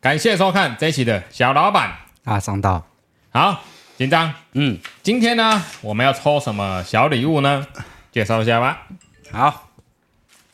[0.00, 1.94] 感谢收看这一期的小老板
[2.24, 2.82] 啊，上道
[3.28, 3.62] 好
[3.98, 7.66] 紧张，嗯，今天呢我们要抽什么小礼物呢？
[8.10, 8.88] 介绍一下吧。
[9.30, 9.68] 好，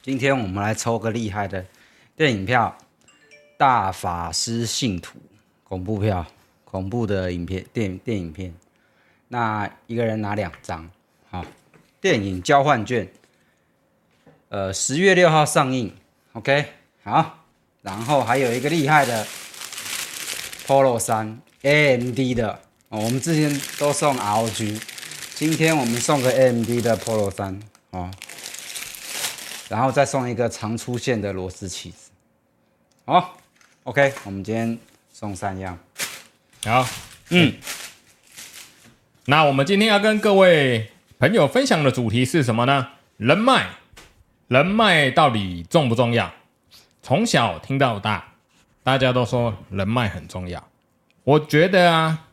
[0.03, 1.65] 今天我们来抽个厉害的
[2.17, 2.77] 电影票，
[3.57, 5.17] 《大法师信徒》
[5.63, 6.27] 恐怖票，
[6.65, 8.53] 恐怖的影片电影电影片。
[9.29, 10.91] 那一个人拿两张，
[11.31, 11.45] 好，
[12.01, 13.09] 电影交换券，
[14.49, 15.95] 呃，十月六号上映
[16.33, 16.65] ，OK，
[17.05, 17.45] 好。
[17.87, 19.25] 然后还有一个厉害的
[20.67, 22.59] Polo 衫，AMD 的
[22.89, 24.81] 哦，我们之前都送 ROG，
[25.37, 27.61] 今天我们送个 AMD 的 Polo 衫
[27.91, 28.11] 哦，
[29.69, 32.11] 然后再送一个常出现的螺丝起子，
[33.05, 33.39] 好
[33.85, 34.77] ，OK，我们今天
[35.13, 35.79] 送三样，
[36.65, 36.85] 好，
[37.31, 37.55] 嗯，
[39.27, 42.89] 那我们今天要跟各位朋友分享的主题是什么呢？
[43.17, 43.69] 人脉，
[44.49, 46.33] 人脉到底重不重要？
[47.07, 48.33] 从小听到大，
[48.83, 50.67] 大家都说人脉很重要。
[51.23, 52.27] 我觉得啊，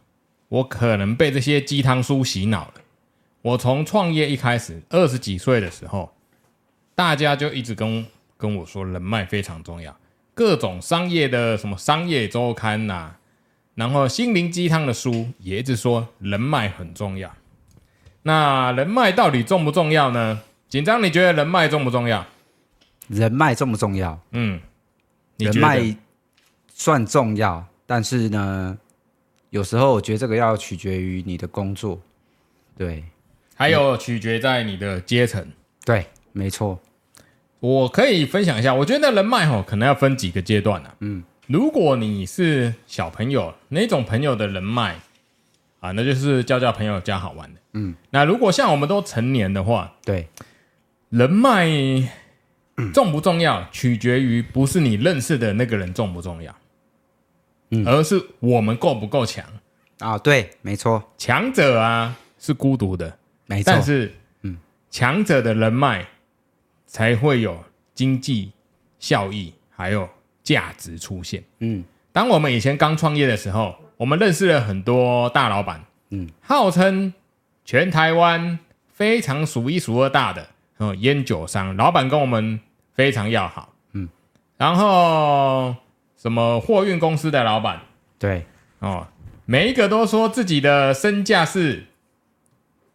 [0.49, 2.73] 我可能被这些鸡汤书洗脑了。
[3.43, 6.11] 我从创业一开始，二十几岁的时候，
[6.95, 8.03] 大家就一直跟
[8.35, 9.95] 跟我说人脉非常重要，
[10.33, 13.19] 各种商业的什么商业周刊呐、啊，
[13.75, 17.31] 然后心灵鸡汤的书也一直说人脉很重要。
[18.23, 20.41] 那人脉到底重不重要呢？
[20.67, 22.25] 紧张，你觉得人脉重不重要？
[23.07, 24.19] 人脉重不重要？
[24.31, 24.59] 嗯，
[25.37, 25.95] 人脉
[26.73, 28.77] 算重要，但是呢，
[29.49, 31.99] 有时候我觉得这个要取决于你的工作，
[32.77, 33.03] 对，
[33.55, 35.45] 还有取决在你的阶层，
[35.83, 36.79] 对，没错。
[37.59, 40.95] 我可以分享一下，我觉得人脉吼可能要分几个阶段啊。
[40.99, 44.99] 嗯，如果你是小朋友，那种朋友的人脉
[45.79, 47.59] 啊，那就是交交朋友加好玩的。
[47.73, 50.27] 嗯，那如果像我们都成年的话，对，
[51.09, 51.67] 人脉。
[52.93, 56.55] 重不重要，取决于不是你认识的那个人重不重要，
[57.69, 59.45] 嗯，而是我们够不够强
[59.99, 60.17] 啊？
[60.17, 64.11] 对，没错，强者啊是孤独的，没错，但是，
[64.41, 64.57] 嗯，
[64.89, 66.07] 强者的人脉
[66.87, 67.63] 才会有
[67.93, 68.51] 经济
[68.97, 70.09] 效益，还有
[70.41, 71.43] 价值出现。
[71.59, 77.13] 嗯，当我们以前刚创业的时候，我们认识了很多大老板，嗯，号称
[77.63, 78.57] 全台湾
[78.91, 80.49] 非常数一数二大的。
[80.83, 82.59] 哦，烟酒商老板跟我们
[82.93, 84.09] 非常要好，嗯，
[84.57, 85.73] 然后
[86.17, 87.79] 什么货运公司的老板，
[88.19, 88.45] 对，
[88.79, 89.07] 哦，
[89.45, 91.85] 每一个都说自己的身价是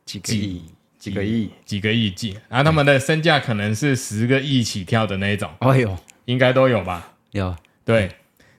[0.04, 0.62] 几个亿、
[0.98, 7.14] 几个亿、几个亿计，然后他们的身价可能是十个亿起跳的那种，哎呦，应该都有吧？
[7.30, 8.10] 有，对，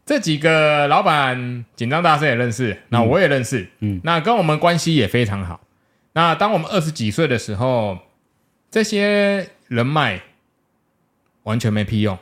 [0.06, 5.62] 这几个老板，紧张大师也认识，那我也认识，嗯，那跟我们关系也非常好。
[6.14, 8.00] 那当我们二十几岁的时候。
[8.72, 10.22] 这些人脉
[11.44, 12.18] 完全没屁用，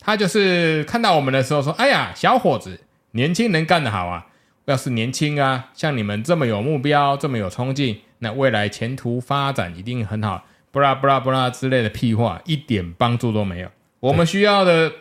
[0.00, 2.80] 他就是看到我们的时候说：“哎呀，小伙子，
[3.12, 4.26] 年轻人干得好啊！
[4.66, 13.70] 要是年轻啊，像你们这么有目标，这么有冲劲，那未来前途发展一定很好。”布拉布拉布拉之类的屁话，一点帮助都没有。
[14.00, 14.92] 我们需要的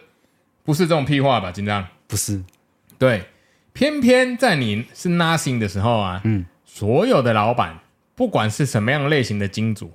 [0.63, 1.51] 不是这种屁话吧？
[1.51, 1.85] 紧张？
[2.07, 2.41] 不是，
[2.97, 3.25] 对，
[3.73, 7.77] 偏偏在你是 nothing 的时候啊，嗯，所有的老板，
[8.15, 9.91] 不管是什么样类型的金主。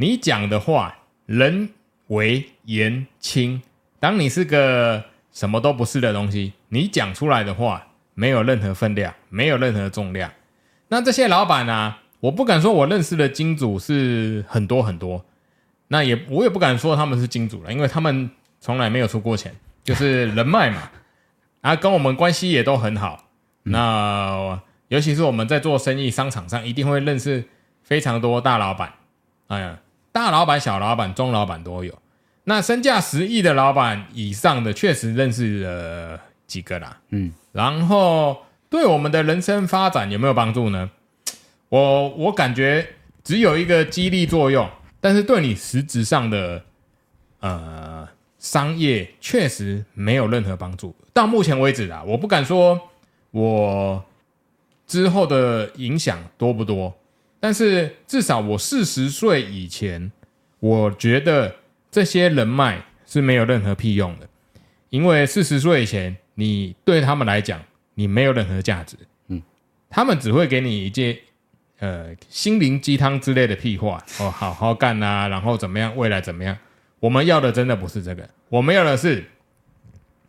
[0.00, 1.70] 你讲的话，人
[2.06, 3.60] 为言轻。
[3.98, 10.30] 当你是个什么都不是的东西，你讲出来的话没有任何分量，没有任何重量。
[10.86, 11.98] 那这些老板、啊？
[12.20, 15.24] 我不敢说我认识的金主是很多很多，
[15.88, 20.90] 那也我也不敢说他们是金主了，因为他们从来没有出过钱，就是人脉嘛。
[21.62, 23.24] 啊，跟我们关系也都很好。
[23.64, 27.44] 那尤其是我们在做生意，商场上一定会认识
[27.82, 28.92] 非常多大老板。
[29.48, 29.80] 哎呀。
[30.12, 31.96] 大老板、小老板、中老板都有，
[32.44, 36.98] 那身价十亿的老板以上的，确实认识了几个啦。
[37.10, 38.38] 嗯，然后
[38.70, 40.90] 对我们的人生发展有没有帮助呢？
[41.68, 44.68] 我我感觉只有一个激励作用，
[45.00, 46.62] 但是对你实质上的
[47.40, 48.08] 呃
[48.38, 50.96] 商业确实没有任何帮助。
[51.12, 52.80] 到目前为止啊，我不敢说
[53.30, 54.02] 我
[54.86, 56.94] 之后的影响多不多。
[57.40, 60.10] 但是至少我四十岁以前，
[60.60, 61.54] 我觉得
[61.90, 64.28] 这些人脉是没有任何屁用的，
[64.90, 67.60] 因为四十岁以前，你对他们来讲，
[67.94, 68.96] 你没有任何价值，
[69.28, 69.40] 嗯，
[69.88, 71.16] 他们只会给你一些
[71.78, 74.04] 呃心灵鸡汤之类的屁话。
[74.18, 76.56] 哦，好好干啊，然后怎么样，未来怎么样？
[77.00, 79.24] 我们要的真的不是这个，我们要的是，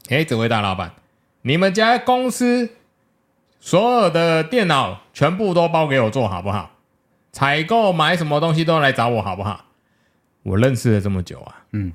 [0.10, 0.94] 哎，这位大老板，
[1.42, 2.70] 你们家公司
[3.60, 6.76] 所有的电脑全部都包给我做好不好？
[7.40, 9.64] 采购买什么东西都来找我好不好？
[10.44, 11.94] 我认识了这么久啊，嗯，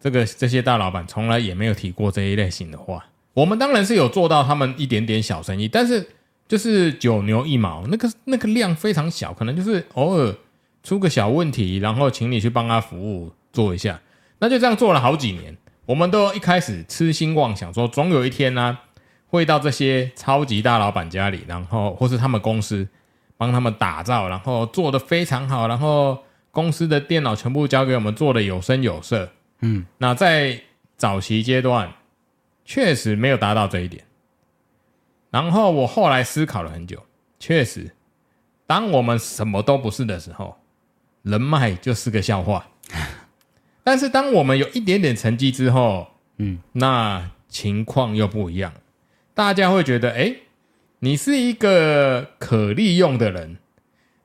[0.00, 3.04] 这个这些大老板从来也没有提过这一类型的话，
[3.34, 6.08] 我们当然是有做到他们一点点小生意，但是
[6.48, 10.34] 就是九牛一毛，那个那个量非常小，可能就是偶尔
[10.82, 14.00] 出个小问题，然后请你去帮他服务做一下，
[14.38, 15.54] 那就这样做了好几年。
[15.84, 18.80] 我们都一开始痴心妄想说，总有一天呢、啊，
[19.26, 22.88] 会到这些超级大老板家里，然后或是他们公司
[23.36, 26.18] 帮他们打造，然后做的非常好，然后
[26.50, 29.30] 公司的电脑全部交给我们做的有声有色。
[29.60, 30.60] 嗯，那在
[30.96, 31.92] 早期阶段
[32.64, 34.04] 确实没有达到这一点。
[35.30, 37.04] 然后我后来思考了很久，
[37.38, 37.90] 确实，
[38.66, 40.56] 当我们什么都不是的时候，
[41.22, 42.66] 人脉就是个笑话。
[43.84, 46.06] 但是当我们有一点点成绩之后，
[46.38, 48.72] 嗯，那情况又不一样。
[49.34, 50.34] 大家会觉得，哎，
[51.06, 53.58] 你是一个可利用的人。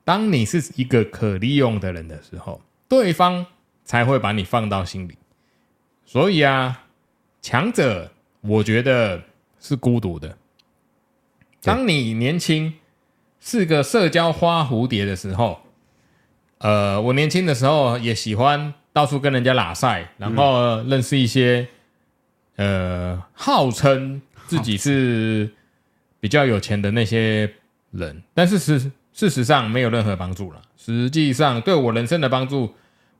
[0.02, 3.46] 当你是一个可利用的人的时候，对方
[3.84, 5.16] 才会把你放到心里。
[6.04, 6.86] 所以啊，
[7.40, 9.22] 强者，我觉得
[9.60, 10.36] 是孤独的。
[11.62, 12.74] 当你年轻，
[13.38, 15.60] 是个社交花蝴蝶的时候，
[16.58, 18.74] 呃，我年轻的时候也喜欢。
[18.92, 21.66] 到处跟人家拉赛，然后认识一些，
[22.56, 25.50] 嗯、呃，号称自己是
[26.22, 27.52] 比较有钱的那些
[27.90, 30.62] 人，但是事事实上没有任何帮助了。
[30.76, 32.72] 实际上对我人生的帮助，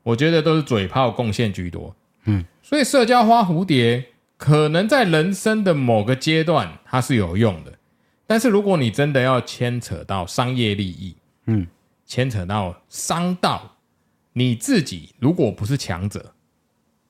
[0.03, 1.93] 我觉得都是嘴炮贡献居多。
[2.23, 4.05] 嗯，所以社交花蝴蝶
[4.37, 7.73] 可能在人生的某个阶段它是有用的，
[8.25, 11.17] 但是如果你真的要牵扯到商业利益，
[11.47, 11.67] 嗯，
[12.05, 13.71] 牵扯到商道。
[14.35, 16.33] 你自己如果不是强者，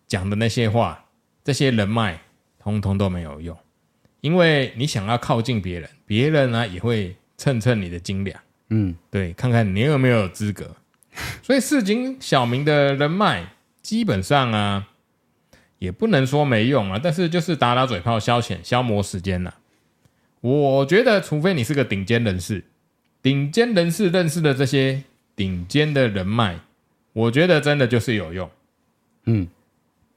[0.08, 1.06] 讲的那些话，
[1.44, 2.20] 这些人脉
[2.60, 3.56] 通通都没有用，
[4.24, 8.40] 因为你想要靠近别人，别人呢也会蹭蹭你的斤两，
[8.70, 10.78] 嗯，对，看看你有没有资格。
[11.44, 13.46] 所以市井小民的人脉
[13.82, 14.88] 基本上啊，
[15.78, 19.56] 也不能说没用啊，但是就是打打嘴炮消遣、消磨时间了。
[20.40, 22.64] 我觉得，除非你是个顶尖人士，
[23.22, 25.04] 顶尖人士认识的这些
[25.36, 26.62] 顶尖的人脉。
[27.12, 28.50] 我觉得真的就是有用，
[29.26, 29.48] 嗯，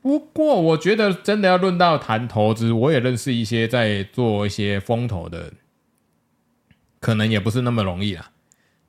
[0.07, 5.53] 不过我觉得真的要论到谈投资，我也认识一些在做一些风投的，
[7.01, 8.31] 可能也不是那么容易啦。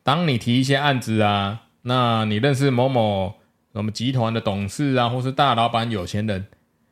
[0.04, 3.34] 当你提一些案子啊，那你认识某某
[3.74, 6.46] 什么集团的董事啊，或是大老板、有钱人，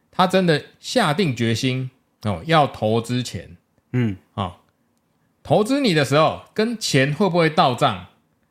[0.09, 1.91] 他真的下定决心
[2.23, 3.55] 哦要投资钱，
[3.93, 4.53] 嗯啊、哦，
[5.43, 8.07] 投资你的时候，跟钱会不会到账，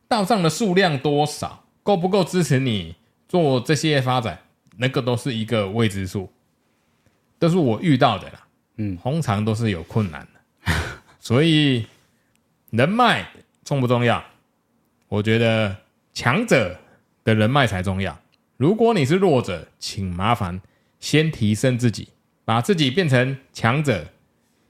[0.06, 1.64] 到账的数量多少？
[1.82, 2.94] 够不够支持你
[3.28, 4.38] 做这些发展？
[4.76, 6.30] 那个都是一个未知数，
[7.38, 8.46] 都是我遇到的啦。
[8.76, 10.72] 嗯，通常都是有困难的，
[11.20, 11.86] 所以
[12.70, 13.28] 人脉
[13.64, 14.24] 重不重要？
[15.08, 15.76] 我觉得
[16.12, 16.78] 强者
[17.22, 18.18] 的人脉才重要。
[18.56, 20.60] 如果你是弱者，请麻烦
[20.98, 22.08] 先提升自己，
[22.44, 24.06] 把自己变成强者，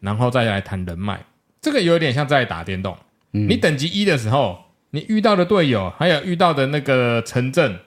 [0.00, 1.24] 然后再来谈人脉。
[1.60, 2.96] 这个有点像在打电动，
[3.32, 4.62] 嗯，你等级一的时候。
[4.90, 7.80] 你遇到的队友，还有遇到的那个城镇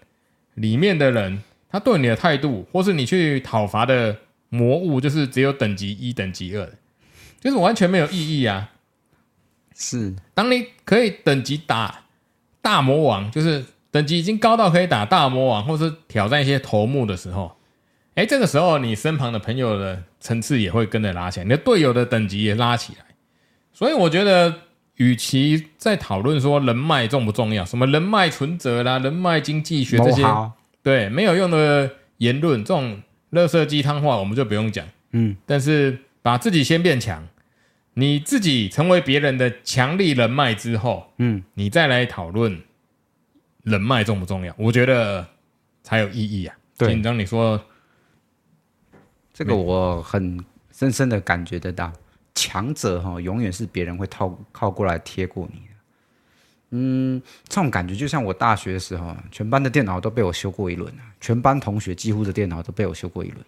[0.56, 1.42] 里面的人，
[1.78, 4.18] 他对你的态度，或是你去讨伐的
[4.50, 6.68] 魔物，就是只有等级一、等级二，
[7.40, 8.72] 就是完全没有意义啊。
[9.76, 12.06] 是，当你可以等级打
[12.64, 17.56] 大魔王，就是等级已经高到可以打大魔王，或是挑战一些头目的时候，
[18.16, 23.06] 哎，这个时候你身旁的朋友的层次也会跟着拉起来，你的队友的等级也拉起来，
[23.72, 24.54] 所以我觉得。
[24.98, 30.24] 与其在讨论说人脉重不重要，什么人脉存折啦、人脉经济学这些，
[30.88, 33.04] 对，没有用的言论，这种
[33.34, 34.88] 垃圾鸡汤话我们就不用讲。
[35.12, 37.28] 嗯，但是把自己先变强，
[37.96, 42.62] 你自己成为别人的强力人脉之后，嗯，你再来讨论
[43.64, 45.28] 人脉重不重要，我觉得
[45.84, 46.56] 才有意义啊。
[46.78, 47.62] 对，紧张你说
[49.34, 50.42] 这个，我很
[50.72, 51.92] 深深的感觉得到。
[52.34, 55.67] 强者哈，永远是别人会靠靠过来贴过你的。
[56.72, 63.46] 嗯，这种感觉就像我大学的时候，全班的电脑都被我修过一轮，全班同学几乎的电脑都被我修过一轮。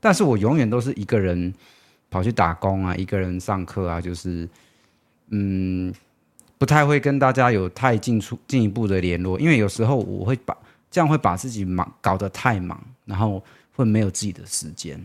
[0.00, 1.52] 但是我永远都是一个人
[2.10, 4.48] 跑去打工啊，一个人上课啊，就是
[5.28, 5.94] 嗯，
[6.58, 10.56] 不太会跟大家有太进出进一步的联络，因为有时候我会把
[10.90, 13.42] 这样会把自己忙搞得太忙，然后
[13.72, 15.00] 会没有自己的时间。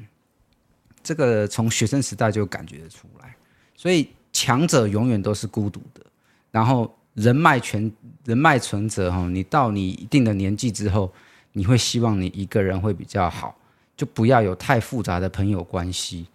[1.04, 3.36] 这个从学生时代就感觉得出来，
[3.76, 6.06] 所以强者永远都是孤独的。
[6.52, 7.92] 然后人脉全
[8.26, 11.12] 人脉存折哈，你到你一定的年纪之后，
[11.54, 13.56] 你会希望你一个人会比较好，
[13.96, 16.28] 就不要有太复杂的朋友关系，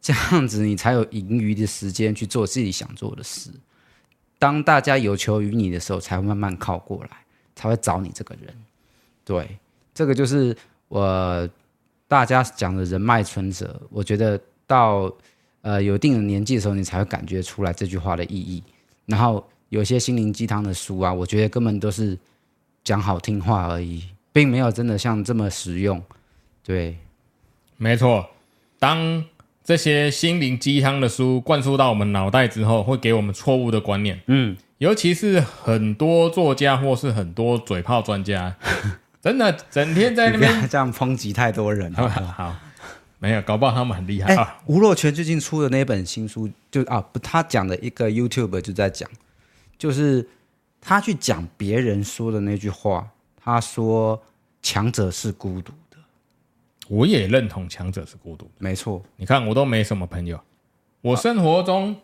[0.00, 3.50] 这样子你才有盈余的时间去做自己想做的事。
[4.38, 7.10] 当大家有求于你的时候，才会慢慢靠过来，
[7.54, 8.54] 才会找你这个人。
[9.24, 9.58] 对，
[9.94, 10.56] 这个就是
[10.88, 11.48] 我。
[12.10, 14.36] 大家讲的人脉存折，我觉得
[14.66, 15.08] 到
[15.60, 18.60] 呃有一定的年纪的时候，你才会感觉出来这句话的意义。
[19.06, 22.16] 然后有些心灵鸡汤的书啊，我觉得根本都是
[22.84, 26.00] 讲好听话而已，并没有真的像这么实用。
[26.62, 26.98] 对，
[27.76, 28.28] 没错。
[28.78, 29.24] 当
[29.64, 34.20] 这些心灵鸡汤的书灌输到我们脑袋之后，会给我们错误的观念。
[34.26, 38.56] 嗯，尤其是很多作家或是很多嘴炮专家，
[39.22, 41.92] 真的整天在那边这样抨击太多人。
[41.94, 42.56] 好，好，
[43.18, 44.34] 没有，搞不好他们很厉害。
[44.34, 49.08] 欸、啊，吴若权最近出的那本新书，就啊不，他讲的一个 YouTube 就在讲，
[49.80, 50.28] 就是
[50.78, 53.08] 他去讲别人说的那句话，
[53.42, 54.22] 他说
[54.60, 55.96] 强者是孤独的。
[56.86, 59.02] 我也认同强者是孤独，没错。
[59.16, 60.38] 你看，我都没什么朋友，
[61.00, 61.96] 我生活中、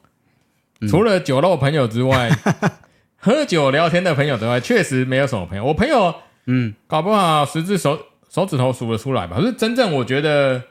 [0.80, 2.71] 啊、除了酒肉朋友之外，嗯、
[3.21, 5.62] 喝酒聊天的朋友之外，确实没有什么朋友。
[5.62, 6.14] 我朋友，
[6.47, 7.99] 嗯，搞不好十只手
[8.30, 9.37] 手指头数得出来吧。
[9.37, 10.62] 可是真正我觉得，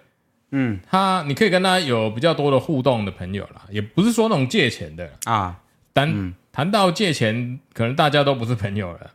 [0.50, 5.62] 嗯，他你可以跟他有比较多的互动的朋友啦，也不是说那种借钱的啊。
[5.94, 9.12] 但谈、嗯、到借钱，可能大家都不是朋友了。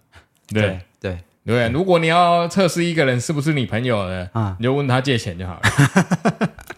[0.49, 0.63] 对
[1.01, 1.19] 对。
[1.43, 5.61] 对对，如果你要测试一个人是不是你朋友的，啊，你就问他借钱就好了。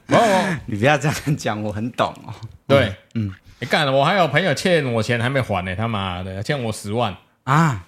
[0.17, 2.33] 哦，你不要这样讲，我很懂哦。
[2.69, 7.85] 对，嗯，你干了，我还有朋友欠我钱还没还呢，他妈的，欠我十万啊，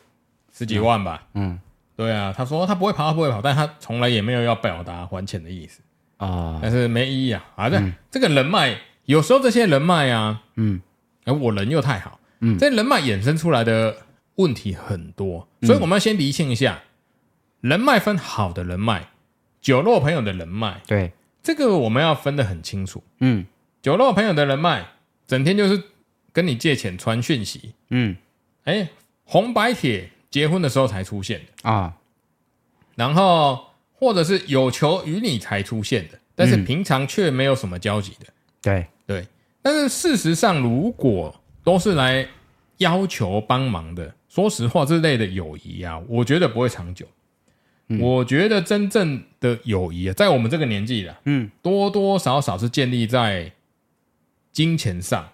[0.53, 1.23] 十几万吧。
[1.35, 1.59] 嗯，
[1.97, 5.81] 对啊，他说他不会跑，他不会跑，但他从来也没有要表达还钱的意思
[6.17, 6.59] 啊。
[6.61, 10.81] 但是没意义啊，反正这个人脉，有时候这些人脉啊，嗯，
[11.25, 13.97] 而我人又太好，嗯，这人脉衍生出来的。
[14.37, 16.83] 问题很多，所以我们要先厘清一下，
[17.63, 19.11] 嗯、人脉分好的人脉，
[19.61, 20.83] 酒肉朋友的人脉。
[20.89, 23.01] 对，这个我们要分得很清楚。
[23.21, 23.47] 嗯，
[23.81, 24.89] 酒肉朋友的人脉，
[25.29, 25.81] 整天就是
[26.33, 27.75] 跟你借钱传讯息。
[27.91, 28.17] 嗯，
[28.65, 28.89] 哎，
[29.23, 31.95] 红白帖结婚的时候才出现的啊，
[32.97, 38.27] 然后或者是有求于你才出现的，但是平常却没有什么交集的。
[38.61, 39.29] 对对，
[39.63, 42.29] 但是事实上，如果都是来
[42.77, 44.15] 要求帮忙的。
[44.29, 47.07] 说实话，这类的友谊啊，我觉得不会长久。
[47.89, 53.53] 嗯、我觉得真正的友谊啊，在我们这个年纪了，嗯，多多少少是建立在
[54.53, 55.29] 金钱上，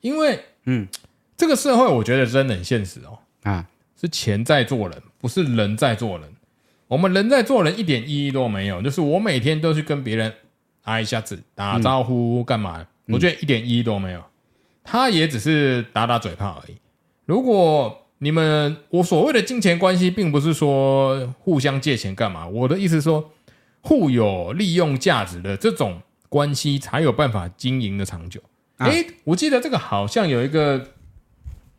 [0.00, 0.88] 因为，嗯，
[1.36, 3.68] 这个社会我觉得真的很现实哦，啊，
[4.00, 6.28] 是钱在做人，不是人在做人。
[6.88, 10.32] 我们人在做人一点意义都没有，就是我每天都去跟别人
[10.84, 12.80] 挨一下子打招呼干嘛？
[13.06, 14.24] 嗯、我觉得一点意义都没有，
[14.90, 16.76] 他也只是打打嘴炮而已。
[17.24, 22.44] 如果你们，我所谓的金钱关系，并不是说互相借钱干嘛。
[22.48, 23.30] 我的意思是说，
[23.82, 28.40] 互有利用价值的这种关系，才有办法经营的长久。
[28.78, 30.88] 哎、啊欸，我记得这个好像有一个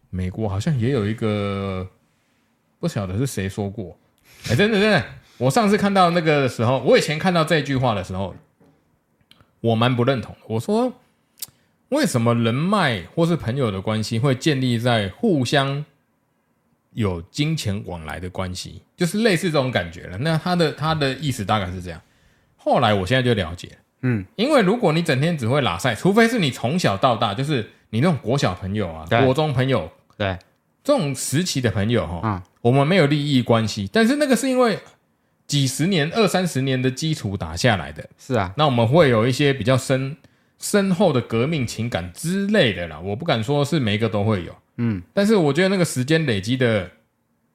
[0.09, 1.85] 美国，好像也有一个，
[2.79, 3.97] 不晓得是谁说过。
[4.45, 5.03] 哎、欸，真的真的，
[5.37, 8.33] 我上次看到那个的时候，我以前看到这句话的时候，
[9.59, 10.41] 我蛮不认同的。
[10.47, 10.93] 我说，
[11.91, 15.85] 为什么人脉或是朋友的关系会建立在互相？
[16.93, 20.17] 有金钱往来的关系，就是类似这种感觉了。
[20.17, 22.01] 那他的他的意思大概是这样。
[22.57, 29.23] 后来我现在就了解，嗯，因为如果你整天只会拉赛，除非是你从小到大就是你那种国小朋友啊、对。
[29.23, 30.37] 国中朋友，对。
[30.83, 34.77] 这种时期的朋友哈，嗯，我们没有利益关系，但是那个是因为
[35.47, 40.17] 几十年、二三十年的基础打下来的，是啊，那我们会有一些比较深
[40.61, 42.97] 深厚的革命情感之类的啦。
[42.99, 44.55] 我不敢说是每一个都会有。
[44.77, 46.89] 嗯，但是我觉得那个时间累积的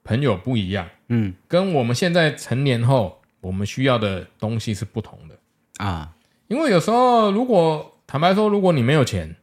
[0.04, 6.12] 朋友不一样，嗯，跟我们现在成年后我们需要的东西是不同的啊。
[6.48, 9.34] 因为有时候，如果坦白说，如果你没有钱，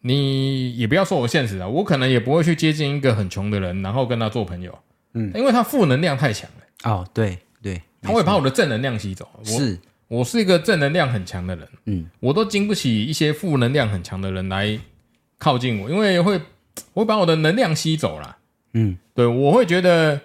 [0.00, 4.78] 你也不要说我现实啊，我可能也不会去接近一个很穷的人，然后跟他做朋友，
[5.14, 6.90] 嗯，因为他负能量太强了。
[6.90, 9.26] 哦，对对，他会把我的正能量吸走。
[9.42, 9.78] 是，我
[10.24, 14.78] 是一个正能量很强的人，嗯，我都经不起一些负能量很强的人来
[15.38, 16.40] 靠近我，因为会。
[16.92, 18.36] 我会把我的能量吸走了，
[18.72, 20.20] 嗯，对，我会觉得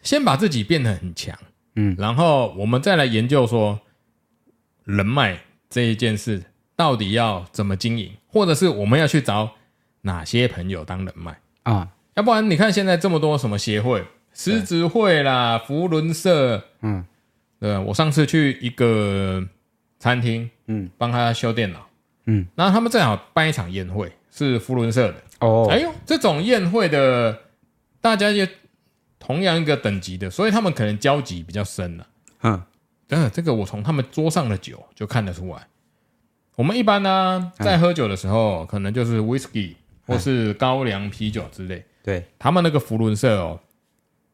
[0.00, 1.36] 先把自己变得很强，
[1.74, 3.80] 嗯，然后我们再来研究说
[4.84, 6.44] 人脉这一件事
[6.76, 9.56] 到底要怎么经营，或者是我们要去找
[10.02, 11.36] 哪些朋友当人脉。
[11.64, 11.88] 啊？
[12.14, 17.04] 要不然你看现在这么多什么协会，狮子会啦、福伦社，嗯，
[17.60, 19.44] 对，我上次去一个
[19.98, 21.86] 餐厅，嗯，帮他修电脑，
[22.26, 25.14] 嗯，然后他们正好办一场宴会，是福伦社的。
[25.40, 27.38] 哦，哎呦，这种宴会的，
[28.00, 28.48] 大家也
[29.18, 32.06] 同样一个等级的，所以他们可能交集比较深了。
[32.42, 32.62] 嗯，
[33.08, 35.66] 嗯，这个我从他们桌上的酒就看得出来。
[36.54, 39.74] 我们一般呢，在喝酒的时候，可能就是 whisky
[40.06, 41.84] 或是高粱啤酒之类。
[42.02, 43.60] 对，他们那个福伦社哦，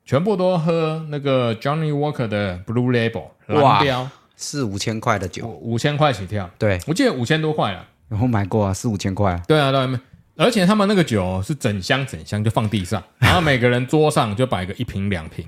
[0.05, 6.51] 全部都喝那个 Johnny Walker 的 Blue Label 蓝标，四五千块的酒，五千块起跳。
[6.59, 7.87] 对，我记得五千多块了。
[8.09, 9.43] 我买过啊，四五千块啊。
[9.49, 10.01] 对啊，对啊，
[10.37, 15.47] 而且他们那个酒是整箱整箱就放地上， 然后每个人桌上就摆个一瓶两瓶，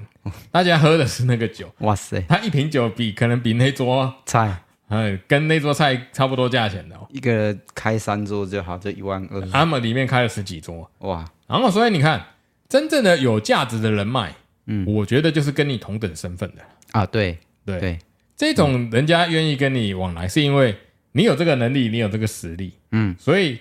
[0.50, 1.68] 大家喝的是那个酒。
[1.78, 7.06] 哇塞，他一瓶酒比可能比那桌菜，嗯，跟那桌菜差不多价钱的哦。
[7.10, 9.40] 一个开三桌就好，就一万二。
[9.50, 11.24] 他们里面开了十几桌，哇！
[11.46, 12.24] 然后所以你看，
[12.68, 14.34] 真正的有价值的人脉，
[14.66, 17.04] 嗯，我觉得就是跟你同等身份的啊。
[17.06, 17.98] 对对对，
[18.36, 20.76] 这种人家愿意跟你往来，是因为。
[21.12, 23.58] 你有这个能力，你有这个实力，嗯，所以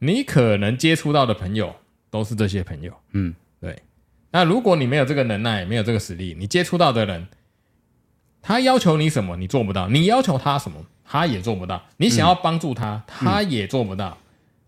[0.00, 1.74] 你可能接触到的朋友
[2.10, 3.74] 都是这些朋友，嗯，对。
[4.30, 7.28] 那如果你没有这个能耐，没有这个实力，你接触到的人，
[8.42, 11.82] 他要求你什么，你做不到；你要求他什么，他也做不到。
[11.96, 14.18] 你想要帮助他，他也做不到，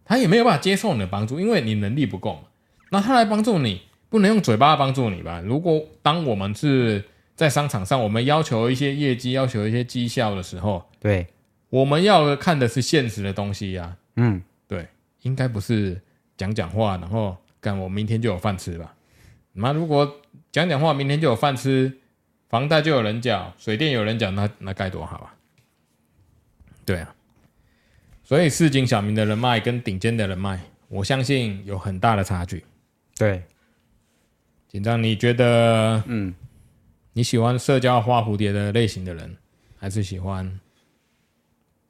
[0.06, 2.44] 他也没有办法接受你的帮助，因为你能力不够嘛。
[2.90, 5.40] 那他来帮助你，不能用嘴巴帮助你吧？
[5.40, 7.02] 如果当我们是
[7.34, 11.26] 在商场上，我们要求一些业绩，要求一些绩效的时候，对。
[11.70, 14.88] 我们要看的是现实的东西呀、啊，嗯，对，
[15.22, 16.00] 应该不是
[16.36, 18.92] 讲讲话，然后干我明天就有饭吃吧？
[19.52, 21.96] 那如果讲讲话，明天就有饭吃，
[22.48, 25.34] 房贷就有人缴，水电有人缴，那那该多好啊！
[26.84, 27.14] 对啊，
[28.24, 32.64] 所以市井小民的人脉跟顶尖的人脉，我相信有很大的差距。
[33.16, 33.44] 对，
[34.70, 36.32] 紧张，你觉得，嗯，
[37.12, 39.36] 你喜欢社交花蝴蝶的类型的人，
[39.76, 40.60] 还是喜欢？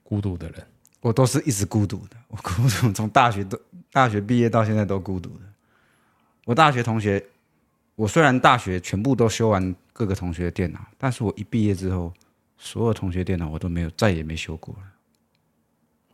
[0.02, 0.66] 孤独的人，
[1.02, 2.16] 我都是一直孤独的。
[2.28, 3.60] 我孤独，从大学都
[3.92, 5.40] 大学毕业到现在都孤独的。
[6.46, 7.22] 我大学同学，
[7.96, 12.10] 我虽然大学全部都修完各个同学的电脑，但是我一毕业之后，
[12.56, 14.82] 所有同学电脑我都没有，再也没修过了。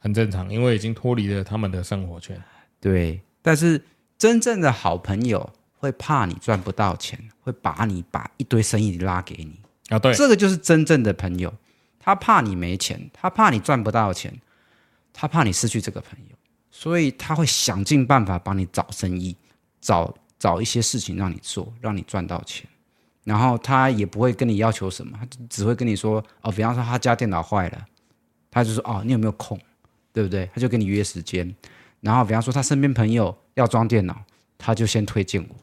[0.01, 2.43] 很正常，因为已经脱离了他们的生活圈。
[2.81, 3.81] 对，但是
[4.19, 9.99] 真正的好朋友会怕你赚不到钱，会把你把一堆生意拉给你啊。
[9.99, 11.53] 对，这个就是真正的朋友。
[11.99, 14.33] 他怕你没钱，他怕你赚不到钱，
[15.13, 16.37] 他怕你失去这个朋友，
[16.71, 19.37] 所以他会想尽办法帮你找生意，
[19.81, 22.65] 找找一些事情让你做，让你赚到钱。
[23.25, 27.87] 然后他也不会跟你要求什么，他只会跟你说哦，比方说他家电脑坏了，
[28.53, 29.59] 他就说哦，你有没有空，
[30.13, 30.49] 对不对？
[30.55, 31.53] 他就跟你约时间。
[32.01, 34.17] 然后比方说他身边朋友要装电脑，
[34.57, 35.57] 他就先推荐我，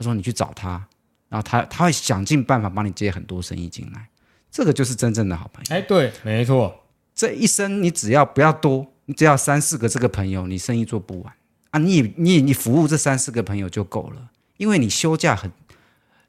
[0.00, 0.82] 他说你去找他，
[1.28, 4.08] 然后他他会想尽办法帮你接很多生意进来。
[4.50, 5.76] 这个就是真正的好朋友。
[5.76, 6.74] 哎，对，没错。
[7.14, 11.34] 这一生你只要不要多，你只要三四个这个朋友，你生意做不完
[11.72, 11.78] 啊！
[11.78, 15.52] 你也你也你服务这三四个朋友就够了，因为你休假很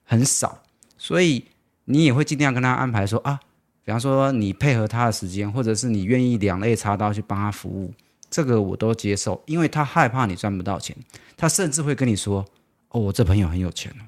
[0.04, 0.64] 很少，
[0.98, 1.46] 所以
[1.86, 3.40] 你也会尽量跟他安排说啊，
[3.86, 7.94] 比方说你配合他的时间，或者是你愿意两肋插刀去帮他服务，
[8.30, 10.94] 这个我都接受，因为他害怕你赚不到钱，
[11.38, 12.46] 他甚至会跟你说
[12.92, 14.04] 哦，我这朋友很有钱哦，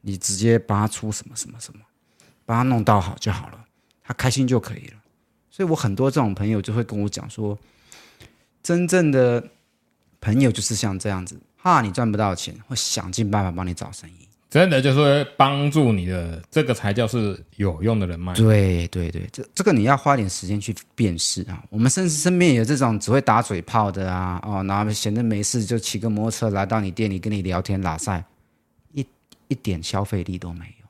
[0.00, 1.80] 你直接帮他出什么什么什么。
[2.46, 3.64] 帮他弄到好就好了，
[4.02, 4.94] 他开心就可以了。
[5.50, 7.56] 所以我很多这种朋友就会跟我讲说，
[8.60, 9.48] 真正的
[10.20, 14.26] 朋友就是像这样子，怕你赚不到钱，会想尽办法帮你找生意。
[14.50, 18.34] 真的就是会帮助你的，这个才叫是有用的人脉。
[18.34, 21.62] 对对对，这这个你要花点时间去辨识啊。
[21.70, 28.22] 我们甚至身边有这种只会打嘴炮的啊，哦，然后闲着没事就骑个摩托车来到你店里跟你聊天拉塞，
[28.92, 29.06] 一
[29.46, 30.86] 一点消费力都没有。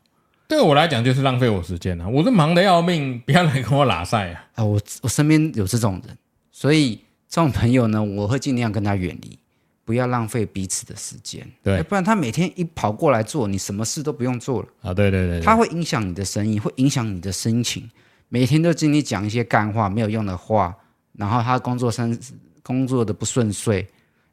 [0.49, 4.45] 对我来讲就是浪费我时间了，我是忙得要命，不要来跟我拉塞啊！
[4.55, 6.17] 啊，我我身边有这种人，
[6.51, 6.97] 所以
[7.29, 9.39] 这种朋友呢，我会尽量跟他远离，
[9.85, 11.47] 不要浪费彼此的时间。
[11.63, 14.95] 对，不然他每天一跑过来做，你什么事都不用做了啊！
[14.95, 17.91] 对对对，对，他会影响你的生意，会影响你的心情，
[18.29, 20.77] 每天都经你讲一些干话，没有用的话，
[21.15, 22.19] 然后他工作生
[22.63, 23.87] 工作的不顺遂，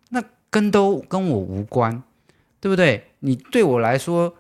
[0.10, 2.02] 那跟都跟我无关，
[2.60, 3.04] 对不对？
[3.20, 4.34] 你对我来说。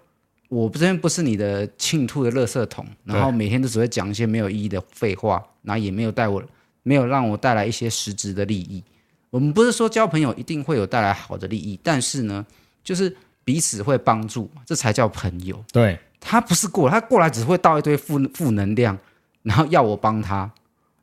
[0.50, 6.41] 我这边不是你的倾吐的垃圾桶，然后每天都只会讲一些没有意义的废话，然后也没有带我，
[6.84, 8.82] 没有让我带来一些实质的利益。
[9.30, 12.46] 我们不是说交朋友一定会有带来好的利益，但是呢，
[12.84, 15.63] 就是彼此会帮助，这才叫朋友。
[15.72, 18.98] 对，他不是过来，他过来只会倒一堆负负能量，
[19.44, 20.50] 然后要我帮他，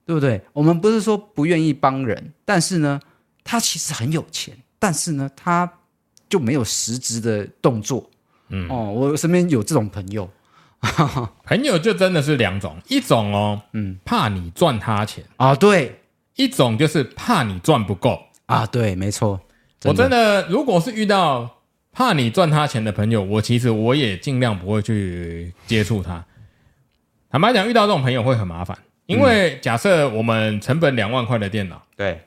[0.06, 0.40] 对不对？
[0.52, 3.00] 我们不是说不愿意帮人，但是呢，
[3.42, 5.70] 他其实很有钱，但是呢，他
[6.28, 8.10] 就没有实质的动作。
[8.48, 10.28] 嗯哦，我身边有这种朋友，
[11.44, 15.98] 朋友就真的是两种，一种哦，嗯，怕你赚他钱啊，对，
[16.36, 19.40] 一种就是怕你赚不够啊，对，没错，
[19.80, 26.24] 真我真的如果是遇到怕你赚他钱的朋友，我其实我也尽量不会去接触他。
[27.30, 32.24] 坦白讲，遇到这种朋友会很麻烦，因为假设我们成本两万块的电脑，对，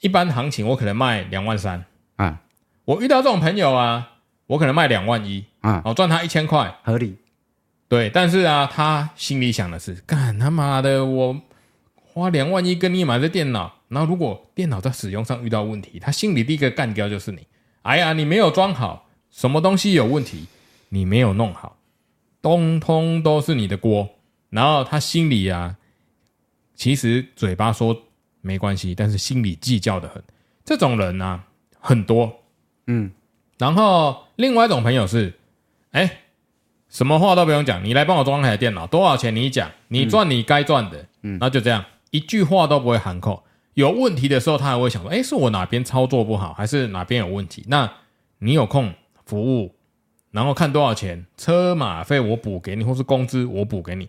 [0.00, 1.84] 一般行情我可能卖两万三，
[2.16, 2.40] 啊，
[2.84, 4.06] 我遇到这种朋友啊。
[4.50, 7.16] 我可能卖两万一啊，我赚他一千块，合理。
[7.86, 11.40] 对，但是啊，他心里想的是，干他妈的，我
[12.12, 17.46] 花两万一跟你买的电脑，然后如果电脑在使用上遇到问题，他心里第一个干掉就是你。
[17.82, 20.46] 哎呀，你没有装好，什么东西有问题，
[20.90, 21.78] 你没有弄好，
[22.42, 24.08] 通通都是你的锅。
[24.50, 25.76] 然后他心里啊，
[26.74, 28.02] 其实嘴巴说
[28.40, 30.22] 没关系，但是心里计较的很。
[30.64, 31.44] 这种人呢、啊、
[31.78, 32.42] 很多，
[32.86, 33.12] 嗯。
[33.58, 35.34] 然后另外一种朋友是，
[35.92, 36.22] 哎，
[36.88, 43.44] 什么话都不用讲，你来帮我装台电脑，多少钱你讲，你赚你该赚的，嗯，那就这样，一句话都不会含扣。
[43.74, 47.64] 有问题的时候，他还会想说，哎，是我哪边操作不好，还是哪边有问题？
[47.68, 47.90] 那
[48.40, 48.92] 你有空
[49.24, 49.74] 服务，
[50.32, 54.08] 然后看多少钱，车马费我补给你，或是工资我补给你。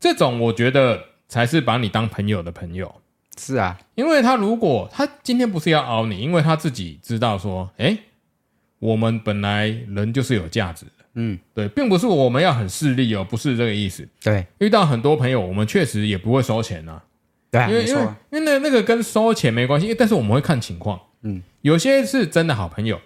[0.00, 2.92] 这种我觉得才是把你当朋友的朋友。
[3.38, 7.96] 是啊，因为他如果他今天不是要熬你，因为他自己知道说，哎，
[8.78, 10.92] 我们本来人就是有价值的。
[11.14, 14.08] 嗯，对，并不是我们要很势利哦，不是这个意思。
[14.22, 17.02] 对，遇到很多朋友，我们确实也不会收钱啊。
[17.52, 21.00] 对啊，因为因为因为那那个跟收钱没关系，但是我们会看情况。
[21.22, 23.00] 嗯，有些是真的好朋友，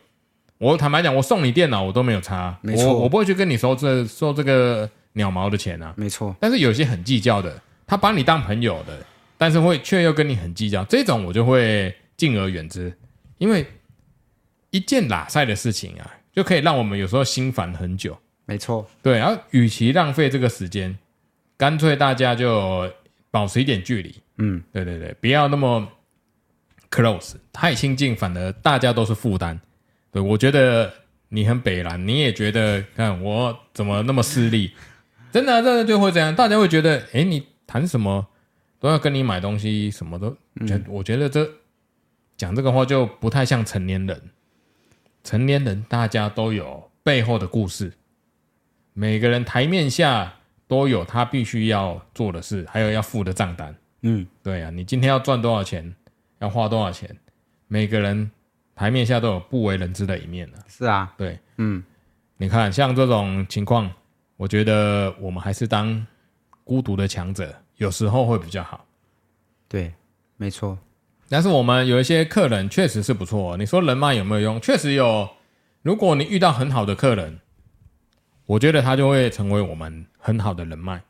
[0.57, 4.89] 我坦白讲，我送你电脑我都没有差，没错，我我不会去跟你收这收这个。
[5.17, 6.37] 鸟毛的钱啊，没错。
[6.39, 8.99] 但是有些很计较的，他把你当朋友的，
[9.39, 12.95] 但是会却又跟你很计较，这种我就会敬而远之，
[13.39, 13.65] 因为
[14.69, 16.05] 一件拉赛的事情啊，
[16.35, 18.15] 就可以让我们有时候心烦很久。
[18.45, 19.17] 没错，对。
[19.17, 20.95] 然后，与其浪费这个时间，
[21.57, 22.87] 干脆大家就
[23.31, 24.15] 保持一点距离。
[24.39, 25.87] 嗯，对对对，不要那么
[26.91, 29.61] close，太亲近，反而大家都是负担。
[30.11, 30.93] 对，我觉得
[31.29, 34.73] 你很北蓝，你也觉得看我怎么那么势利。
[35.33, 38.27] 真的、啊，真的就会这样，大家会觉得，哎，你谈什么
[38.79, 41.47] 都要跟你买东西，什么都，嗯、我觉得这
[42.37, 44.31] 讲这个话就不太像成年人。
[45.25, 47.93] 成年人大家都有背后的故事，
[48.93, 50.33] 每个人台面下
[50.69, 53.75] 都有他必须要做的事，还有要付的账单。
[54.07, 55.95] 嗯，对啊，你今天要赚多少钱，
[56.39, 57.15] 要花多少钱，
[57.67, 58.31] 每个人
[58.75, 60.59] 台面下都有不为人知的一面呢。
[60.69, 61.83] 是啊，对，嗯，
[62.37, 63.91] 你看像这种情况。
[64.39, 66.07] 我觉得我们还是当
[66.63, 68.85] 孤独的强者，有时候会比较好。
[69.67, 69.91] 对，
[70.37, 70.79] 没错。
[71.31, 73.57] 但是我们有一些客人确实是不错。
[73.57, 74.61] 你说人脉有没有用？
[74.61, 75.27] 确实有。
[75.81, 77.41] 如果你遇到很好的客人，
[78.45, 81.01] 我觉得他就会成为我们很好的人脉。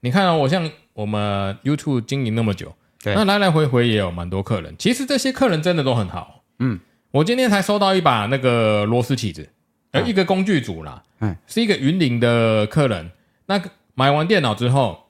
[0.00, 0.68] 你看啊，我像
[1.00, 4.74] 我们 YouTube 经营那么久，对，那来来回回也有蛮多客人。
[4.78, 6.42] 其实这些客人真的都很好。
[6.58, 6.78] 嗯，
[7.10, 9.48] 我今天才收到一把那个螺丝起子。
[9.92, 13.10] 呃，一个工具组啦，嗯，是一个云林的客人。
[13.46, 15.06] 那个买完电脑之后，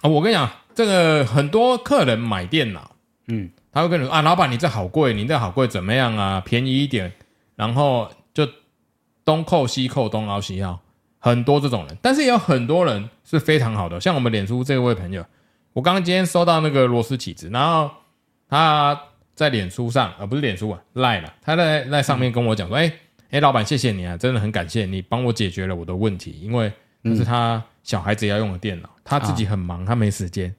[0.00, 2.92] 啊，我跟你讲，这个很多客人买电脑，
[3.28, 6.40] 嗯，他会跟你说啊，老板，你这好贵，你这好贵，怎么样啊？
[6.40, 7.12] 便宜一点，
[7.56, 8.48] 然后就
[9.22, 10.80] 东扣西扣，东凹西凹，
[11.18, 11.96] 很多这种人。
[12.00, 15.24] 但是也有很多人是非常好的，像我们脸书这位朋友，
[15.72, 17.90] 我刚刚今天收到那个螺丝起子，然后
[18.48, 19.00] 他
[19.34, 22.92] 在脸书上，而、啊、不是脸书啊，Line 了，他在在上面跟我讲说，哎、嗯。
[23.28, 26.38] 哎，老板，谢谢你啊，真的很感谢你帮我解决了我的问题。
[26.40, 30.54] 因为那是他小孩子要用的电脑，嗯、他自己很忙，他没时间。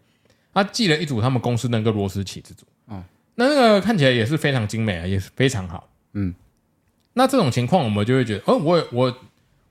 [0.54, 3.02] 他寄了一组他们公司那个螺丝起子组，嗯，
[3.36, 5.88] 那那个看起来也是非常精美啊，也是非常好。
[6.12, 6.36] 嗯，
[7.14, 9.18] 那这种情况我们就会觉得，哦，我我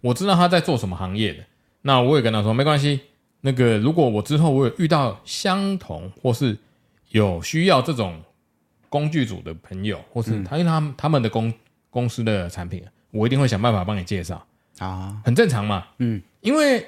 [0.01, 1.45] 我知道他在做什么行业的，
[1.83, 3.01] 那我也跟他说没关系。
[3.41, 6.57] 那个如果我之后我有遇到相同或是
[7.11, 8.21] 有需要这种
[8.89, 11.53] 工具组的朋友，或是他因为他们他们的公。
[11.89, 14.47] 公司的产品，我一定会想办法帮你介绍
[14.81, 15.87] 啊，很正常嘛。
[15.97, 16.87] 嗯，因为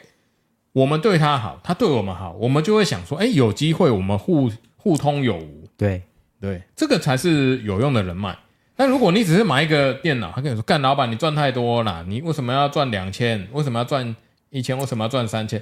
[0.73, 5.67] 我们对他好，他对我们好，我们就会想说，哎，有机会我们互互通有无。
[5.79, 6.03] 对
[6.39, 8.37] 对，这个才是有用的人脉。
[8.79, 13.49] 但如果你只是买一个电脑，他跟你说，干老板，你赚太多了，你为什么要赚两千？
[13.53, 14.15] 为什么要赚
[14.51, 14.79] 一千？
[14.79, 15.61] 为什么要赚三千？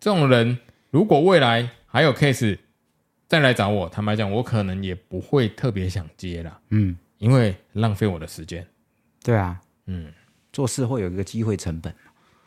[0.00, 0.58] 这种人，
[0.90, 2.56] 如果未来还有 case
[3.28, 6.58] 再来找我，坦白讲，我可能也不会特别想接了。
[6.70, 8.66] 嗯，因为浪费我的时间。
[9.22, 10.10] 对啊，嗯，
[10.50, 11.94] 做事会有一个机会成本，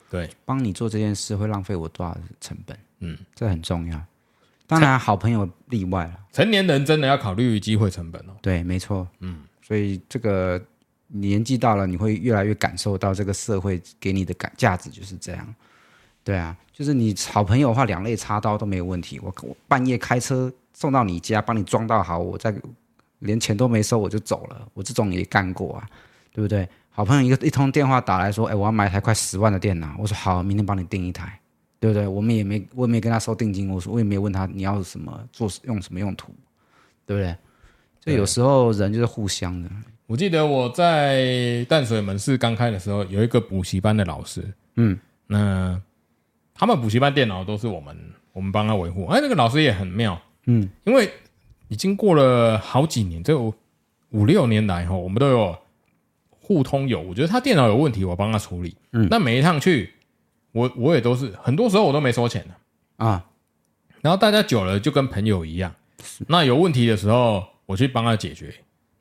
[0.10, 2.75] 对，帮你做这件事会浪费我多少成本？
[3.01, 4.03] 嗯，这很重要。
[4.65, 6.15] 当然，好朋友例外了。
[6.34, 8.34] 成年人真的要考虑机会成本哦。
[8.41, 9.08] 对，没错。
[9.19, 10.62] 嗯，所以这个
[11.08, 15.56] 年纪到了，你会越来越感受到这个社会给你的感价值就是这样。
[16.23, 19.19] 对啊，就是你好朋友的话，两肋插刀都没有问题。
[19.19, 22.56] 我我半夜开车送到你家，帮你装到好，我再
[23.19, 24.65] 连钱都没收我就走了。
[24.73, 25.89] 我这种也干过啊。
[26.32, 26.69] 对不对？
[26.91, 31.39] 好朋友一个一通电话打来说：“哎，我要买一台快十万的电脑。”我说：“好，明天帮你订一台。”
[31.80, 32.08] 对不对？
[32.08, 33.71] 我们也没，我也没跟他收定金。
[33.71, 36.32] 我说，我也没问他你要什么，做用什么用途，
[37.08, 37.36] 对不对？
[38.08, 39.70] 所以有时候人就是互相的。
[40.06, 44.41] 我记得我在淡水门市刚开的时候，有一个补习班的老师，
[44.78, 45.78] 嗯，那
[46.54, 47.98] 他们补习班电脑都是我们
[48.32, 49.06] 我们帮他维护。
[49.08, 51.12] 哎，那个老师也很妙，嗯，因为
[51.67, 53.54] 已经过了好几年，这五
[54.12, 55.58] 五六年来哈，我们都有
[56.30, 57.02] 互通有。
[57.02, 58.74] 我觉得他电脑有问题，我帮他处理。
[58.93, 59.93] 嗯，那每一趟去，
[60.54, 63.26] 我我也都是，很多时候我都没收钱的啊。
[64.00, 65.76] 然后大家久了就跟朋友一样。
[66.28, 68.51] 那有问题的时候，我去帮他解决。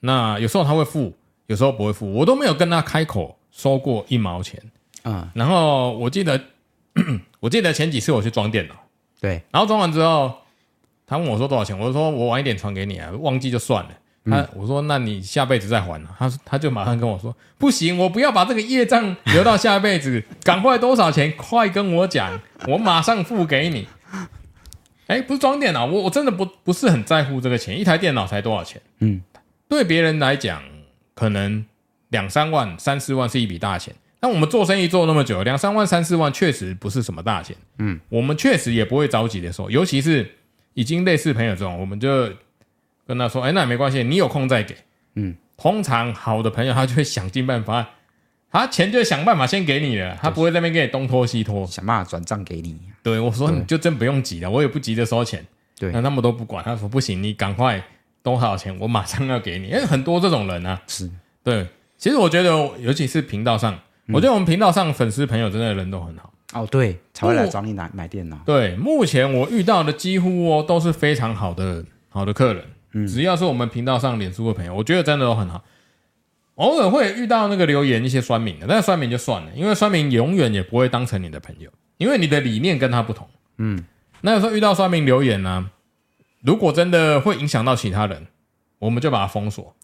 [0.00, 1.14] 那有时候他会付，
[1.46, 4.62] 有时候不会付，我都没有跟他开口收过一毛钱。
[5.02, 6.38] 啊，然后我记得，
[7.40, 8.74] 我记得前几次我去装电脑，
[9.20, 10.34] 对，然后装完之后，
[11.06, 13.90] 他问我说多少钱，我说我晚一点传给你啊，忘记就算了。
[14.28, 23.86] 他我说那你下辈子再还了，他他就马上跟我说不行，我不要把这个业障留到下辈子，赶快多少钱，快跟我讲，我马上付给你。
[25.06, 28.80] 哎，不是装电脑，我我真的不不是很在乎这个钱，一台电脑才多少钱？
[29.00, 29.22] 嗯，
[29.68, 30.62] 对别人来讲，
[31.14, 31.64] 可能
[32.08, 33.94] 两三万、三四万是一笔大钱。
[34.18, 37.54] 但我们做生意做那么久，两三万、三四万确实不是什么大钱。
[37.78, 40.28] 嗯，我们确实也不会着急的说，尤其是
[40.74, 42.28] 已经类似朋友这种，我们就
[43.06, 44.74] 跟他说：“哎，那也没关系，你有空再给。”
[45.14, 47.90] 嗯，通常好的朋友他就会想尽办法，
[48.50, 52.78] 他钱就想办法先给你了，他不会在那边给你东拖西拖，想办法转账给你。
[53.02, 55.44] 对，我说你就真不用急了，我也不急着收钱。
[55.78, 57.82] 对，那他们都不管，他说不行，你赶快
[58.22, 59.66] 多少钱，我马上要给你。
[59.68, 61.10] 因为很多这种人啊，是
[61.42, 61.66] 对。
[61.98, 63.78] 其实我觉得，尤其是频道上。
[64.08, 68.38] 我觉得我们频道上粉丝朋友真的人都很好哦，对，才会来找你买买电脑。
[68.46, 75.64] 对，目前我遇到的几乎哦都是非常好的好的客人，嗯，只要是我们频道上脸书的朋友，我觉得真的都很好。
[76.56, 83.28] 偶尔会遇到那个留言一些酸民的，但是酸民就算了，因为酸民永远也不会当成你的朋友，因为你的理念跟他不同。
[83.58, 83.84] 嗯，
[84.22, 85.70] 那有时候遇到酸民留言呢、啊，
[86.42, 88.26] 如果真的会影响到其他人，
[88.78, 89.74] 我们就把它封锁。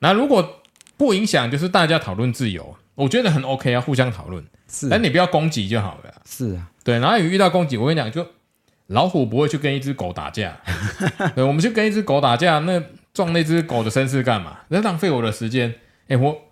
[0.00, 0.62] 那如果
[0.96, 2.76] 不影响，就是大家讨论自由。
[2.94, 6.12] 我觉得很 OK 啊，互相讨论，是，但你不要攻击就好了。
[6.26, 8.26] 是啊，对，然后你遇到攻击，我跟你讲，就
[8.88, 10.56] 老虎不会去跟一只狗打架，
[11.34, 12.82] 对，我们去跟一只狗打架，那
[13.14, 14.58] 撞那只狗的身世干嘛？
[14.68, 15.74] 那浪费我的时间。
[16.08, 16.42] 哎，我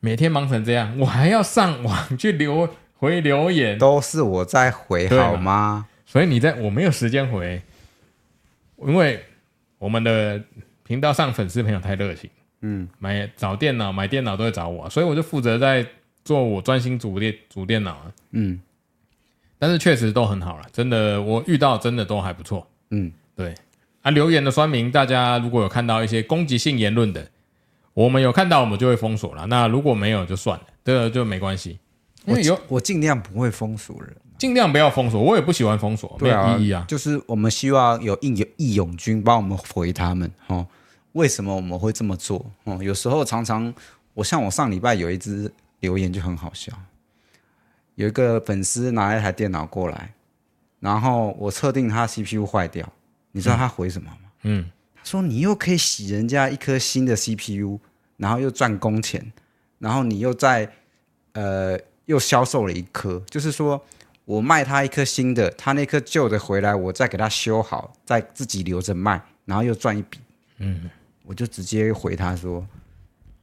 [0.00, 5.88] 每天忙成这样，我还要上网去留回留言，都是我在回好吗？
[6.04, 7.60] 所以你在我没有时间回，
[8.78, 9.24] 因为
[9.78, 10.40] 我们的
[10.84, 12.30] 频道上粉丝朋友太热情。
[12.62, 15.86] 嗯，买找电脑买电脑都会找我，所以我就负责在
[16.24, 18.12] 做我专心组电组电脑啊。
[18.30, 18.60] 嗯，
[19.58, 22.66] 但是确实都很好了，真的我遇到真的都还不错。
[22.90, 23.54] 嗯，对
[24.02, 27.28] 啊，留言的酸民，大家如果有看到一些攻击性言论的，
[27.96, 29.46] 我们有看到我们就会封锁了。
[29.46, 31.78] 那如果没有就算了，这个就没关系。
[32.26, 36.84] 因为有我尽量不会封锁人，尽量不要封锁，我也不喜欢封锁，没有意义啊。
[36.86, 40.66] 就是我们希望有义勇义勇军帮我们回他们哦。
[41.12, 42.44] 为什么我们会这么做？
[42.64, 43.72] 哦，有时候常常，
[44.12, 46.70] 我像我上礼拜有一支留言就很好笑，
[47.94, 50.12] 有一个粉丝拿一台电脑过来，
[50.80, 52.86] 然后我测定他 CPU 坏掉，
[53.32, 54.16] 你知道他回什么吗？
[54.42, 54.75] 嗯，他
[55.06, 57.78] 说你又可以洗人家一颗新的 CPU，
[58.16, 59.32] 然后又赚工钱，
[59.78, 60.70] 然后你又在
[61.32, 63.82] 呃又销售了一颗，就是说
[64.24, 70.18] 我卖他一颗新的，他那颗旧的回来，我再给他修好，再自己留着卖，然后又赚一笔。
[70.58, 70.90] 嗯。
[71.28, 72.64] 我就直接回他说：“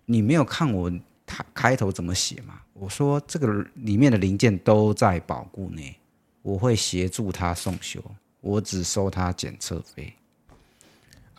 [0.07, 0.89] 你没有看我
[1.25, 2.61] 开开头怎么写吗？
[2.71, 3.45] 我说这个
[3.75, 5.93] 里面的零件都在保固内，
[6.43, 8.01] 我会协助他送修，
[8.39, 10.13] 我只收他检测费。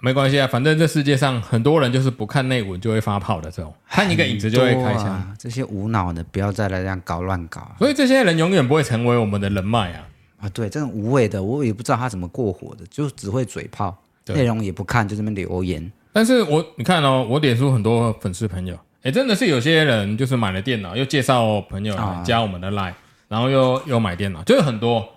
[0.00, 5.06] 没关系啊，反正这世界上很多人就是不看内文就会发炮的这种，看一个影子就会开枪。
[5.06, 7.66] 啊、这些无脑的不要再来这样搞乱搞。
[7.78, 10.06] 所以这些人永远不会成为我们的人脉啊！
[10.40, 22.92] 啊，对，这种无谓的，我也不知道他怎么过火的，就只会嘴炮，内容也不看，就这么留言。”但是我你看哦，我脸书很多粉丝朋友，哎，真的是有些人就是买了电脑，又介绍朋友来加我们的 Line，
[23.28, 25.08] 然后又又买电脑，就是很多。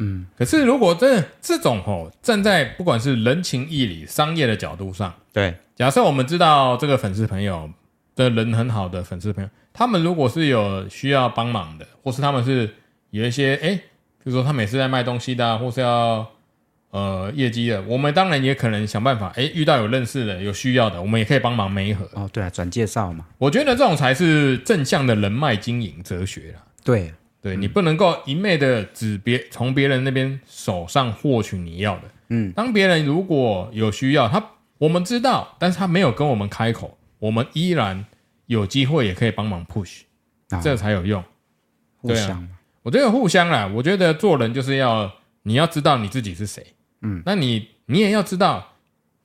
[0.00, 7.70] 嗯，可是如果这这种哦，站在不管是人情义理、商业的角度上，对，假设我们知道这个粉丝朋友
[8.16, 12.68] 的人很好的粉丝朋友，他们如果是有需要帮忙的，或是他们是
[13.10, 16.26] 有一些哎，比如说他每次在卖东西的，或是要。
[16.92, 22.04] 呃，业绩的，我们当然也可能想办法，哎，遇到有认识的、有需要的，我们也可以帮忙媒合。
[22.14, 23.24] 哦，对啊，转介绍嘛。
[23.38, 26.64] 我觉得这种才是正向的人脉经营哲学啦。
[26.82, 32.02] 对，对、嗯、你不能够一昧的只别从别人那边手上获取你要的。
[32.28, 34.44] 嗯，当别人如果有需要，他
[34.78, 38.04] 我们知道，但是他没有跟我们开口，我们依然
[38.46, 40.02] 有机会也可以帮忙 push，、
[40.50, 41.22] 啊、这才有用。
[41.96, 42.48] 互相、啊，
[42.82, 43.66] 我觉得互相啦。
[43.74, 46.64] 我觉得做人就是要你要知道你自己是谁。
[47.02, 48.74] 嗯，那你你也要知道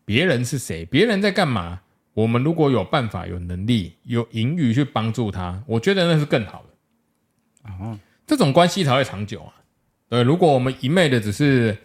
[0.04, 1.82] 别人是谁，别人在干嘛。
[2.14, 6.75] 我们如果有办法、有能力、有盈余去帮助他，我觉得那是更好的。
[7.66, 9.54] 哦，这种关系才会长久啊。
[10.10, 11.78] 对，如果我们一昧的只是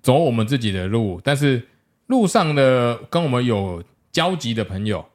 [0.00, 1.68] 走我们自己的路，但是
[2.06, 5.06] 路上的跟我们有交集的朋友，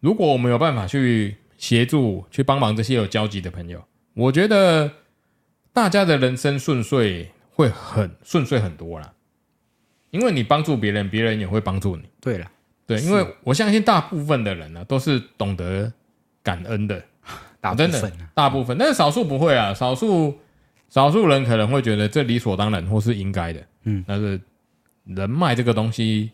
[0.00, 3.84] 如果我们有办法去协助、去帮忙这些有交集的朋友，
[4.14, 4.90] 我觉得
[5.72, 9.12] 大家的人生顺遂会很顺遂很多啦。
[10.10, 12.02] 因为你帮助别人，别人也会帮助你。
[12.20, 12.50] 对了，
[12.86, 15.90] 对，因为我相信大部分的人呢、啊，都是懂得
[16.42, 17.02] 感恩的，
[17.62, 20.36] 大部分、啊、大部分，但是少数不会啊，少数
[20.88, 23.66] 少数人可能会觉得这理所当然或是应该的。
[23.84, 24.38] 嗯，但是
[25.04, 26.30] 人脉这个东西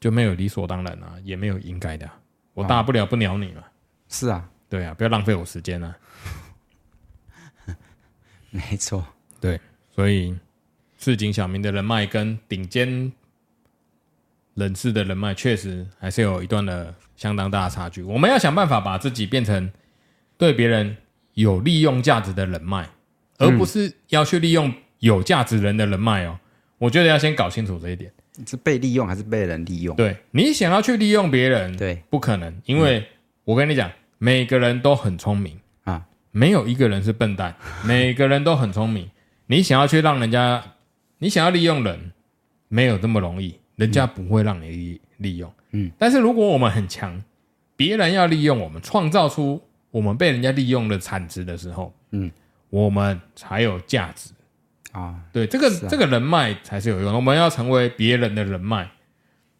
[0.00, 2.18] 就没有理所当然啊，也没有应该的、啊。
[2.54, 3.62] 我大不了不鸟你嘛。
[4.08, 5.94] 是啊，对啊，不要浪费我时间啊。
[8.50, 9.06] 没错，
[9.40, 9.60] 对，
[9.94, 10.34] 所以。
[10.98, 13.10] 市井小民的人脉跟顶尖
[14.54, 18.04] 人士的人脉，确实还是有一段的相当大的差距。
[18.04, 19.68] 我们要想办法把自己变成
[20.42, 20.96] 对别人
[21.34, 22.84] 有利用价值的人脉，
[23.38, 26.36] 而不是要去利用有价值人的人脉哦。
[26.78, 28.10] 我觉得要先搞清楚这一点：
[28.44, 29.94] 是被利用还是被人利用？
[29.94, 33.06] 对，你想要去利用别人，对，不可能，因为
[33.44, 39.08] 我跟你讲，每个人都很聪明啊，没有一个人是笨蛋，每个人都很聪明。
[39.46, 40.60] 你想要去让人家。
[41.18, 42.10] 你想要利用人，
[42.66, 45.48] 没有这么容易，人家不会让你利利用。
[45.70, 47.22] 嗯，但是如果我们很强，
[47.76, 52.28] 别人要利用我们，创造出我们被人家利用了产值的时候，嗯，
[52.70, 54.30] 我们才有价值
[54.90, 55.20] 啊。
[55.32, 57.14] 对，这个、啊、这个人脉才是有用的。
[57.14, 58.90] 我们要成为别人的人脉，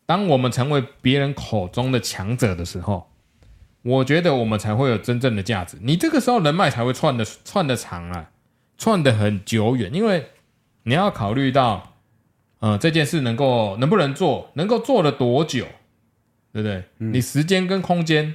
[0.05, 3.09] 当我们成为别人口中的强者的时候，
[3.83, 5.77] 我觉得我们才会有真正的价值。
[5.81, 8.31] 你这个时候人脉才会串的串的长啊，
[8.77, 10.27] 串的很久远，因为。
[10.85, 11.95] 你要考虑到，
[12.59, 15.65] 呃，这件事能够能不能做，能够做了多久，
[16.53, 16.83] 对不对？
[16.99, 18.35] 嗯、你时间跟空间，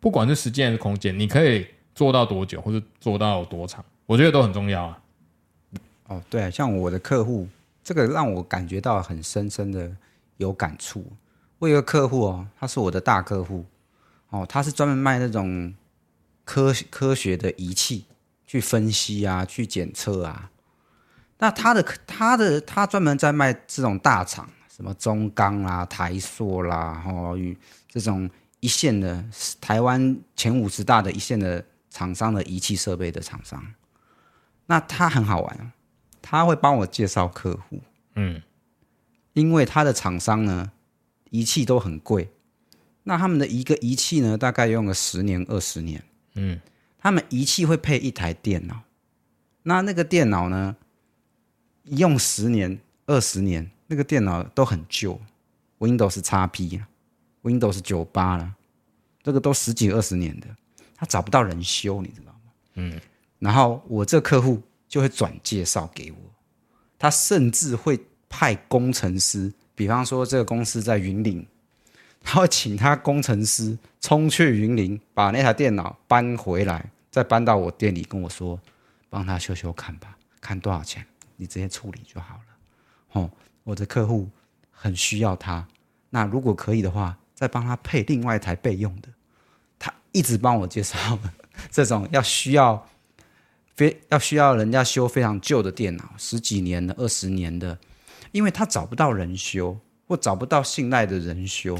[0.00, 4.98] 不管是时间还是空间，你可以做到多久，或者做到多长，我觉得都很重要啊。
[6.08, 7.46] 哦，对，像我的客户，
[7.84, 9.90] 这个让我感觉到很深深的
[10.38, 11.04] 有感触。
[11.58, 13.64] 我有个客户哦，他是我的大客户，
[14.30, 15.74] 哦，他是专门卖那种
[16.44, 18.06] 科科学的仪器，
[18.46, 20.50] 去分析啊，去检测啊。
[21.38, 27.56] 那他的他的他专门在卖这种大厂，什么中钢啦、台塑啦，哦，与
[27.88, 28.28] 这种
[28.60, 29.24] 一线的
[29.60, 33.74] 台湾前五十大的一线的厂商的仪器设备的厂商。
[34.66, 35.72] 那他很好玩，
[36.22, 37.80] 他会帮我介绍客户，
[38.14, 38.40] 嗯，
[39.32, 40.70] 因为他的厂商呢，
[41.30, 42.30] 仪器都很贵，
[43.02, 46.60] 那他们的一个仪器呢，大概用了十年二十年，嗯，
[46.98, 48.82] 他们仪器会配一台电脑，
[49.64, 50.76] 那那个电脑呢？
[51.84, 55.18] 用十年、二十年，那个电脑都很旧
[55.80, 56.80] ，Windows XP、
[57.42, 58.54] Windows 九八了，
[59.22, 60.46] 这个都十几二十年的，
[60.94, 62.52] 他找不到人修，你知道吗？
[62.74, 63.00] 嗯，
[63.38, 66.18] 然后我这客户就会转介绍给我，
[66.98, 67.98] 他甚至会
[68.28, 71.46] 派工程师，比方说这个公司在云林，
[72.22, 78.60] 他会请他工程师冲去云林，把那台电脑搬回来，再搬到我店里跟我说，
[79.08, 81.04] 帮他修修看吧，看多少钱。
[81.36, 82.42] 你直接处理就好了，
[83.12, 83.30] 哦，
[83.64, 84.28] 我的客户
[84.70, 85.66] 很需要他，
[86.10, 89.08] 那如果可以的话，再帮他配另外一台备用的。
[89.78, 91.18] 他一直帮我介绍
[91.70, 92.86] 这种要需要
[93.74, 97.78] 非要需要人家修非常旧的电脑，十几年的、二十年的，
[98.32, 101.76] 因为他找不到人修，或找不到信赖的人修，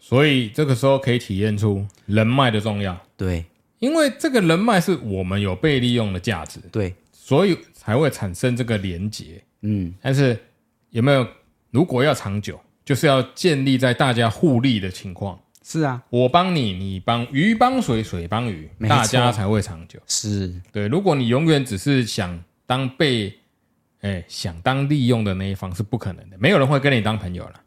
[0.00, 3.00] 所以这个时候可以体验出人脉的重要。
[3.16, 3.44] 对，
[3.78, 6.58] 因为这个人脉是我们有被利用的价值。
[6.72, 6.92] 对。
[7.12, 10.38] 所以才会产生这个连结，嗯，但是
[10.90, 11.26] 有没有？
[11.72, 15.38] 如果要长久，就是要建立在大家互利的情况。
[15.62, 19.98] 是啊，我帮你，你帮鱼帮水，水帮鱼，大家才会长久。
[20.06, 20.86] 是对。
[20.86, 23.36] 如果你永远只是想当被，
[24.02, 26.36] 哎，想当利用的那一方，是不可能的。
[26.38, 27.60] 没有人会跟你当朋友了。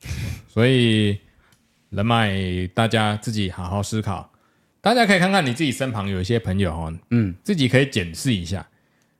[0.48, 1.18] 所以
[1.90, 4.32] 人脉，大家自己好好思考。
[4.80, 8.66] 大家可以看看你自己身旁有一些朋友哦，嗯，自己可以检视一下。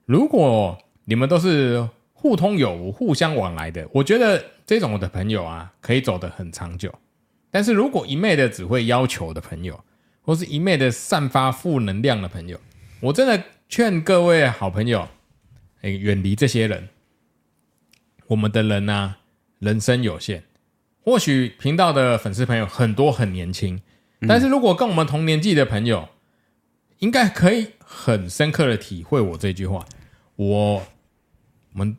[0.05, 6.93] 如果你们都是互通有无、互相往来的，我觉得这种的朋友啊，可以走得很长久。
[7.51, 9.83] 但是如果一昧的只会要求的朋友，
[10.21, 12.59] 或是一昧的散发负能量的朋友，
[13.01, 15.07] 我真的劝各位好朋友，
[15.81, 16.89] 哎，远离这些人。
[18.27, 19.17] 我们的人呢、啊，
[19.59, 20.43] 人生有限，
[21.01, 23.81] 或许频道的粉丝朋友很多很年轻。
[24.25, 26.07] 但是如果跟我们同年纪的朋友，
[26.99, 29.85] 应该可以很深刻的体会我这句话。
[30.37, 30.83] 我，我
[31.73, 31.97] 们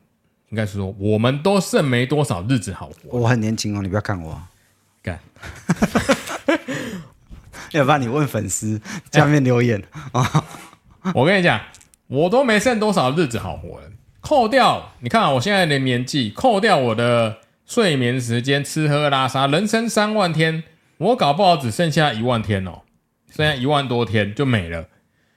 [0.51, 3.18] 应该是说，我们都剩没多少日子好活。
[3.18, 4.40] 我很年轻哦，你不要看我，
[5.03, 5.18] 干。
[7.72, 8.80] 要不然你问粉丝
[9.11, 9.82] 下面留言
[10.12, 10.45] 啊。
[11.12, 11.61] 我跟你讲，
[12.07, 13.90] 我都没剩多少日子好活了。
[14.20, 20.62] 扣掉，你看我现在的年纪，扣掉我的睡眠时间、吃喝拉撒，人生三万天，
[20.99, 22.82] 我搞不好只剩下一万天哦，
[23.34, 24.88] 剩下一万多天就没了。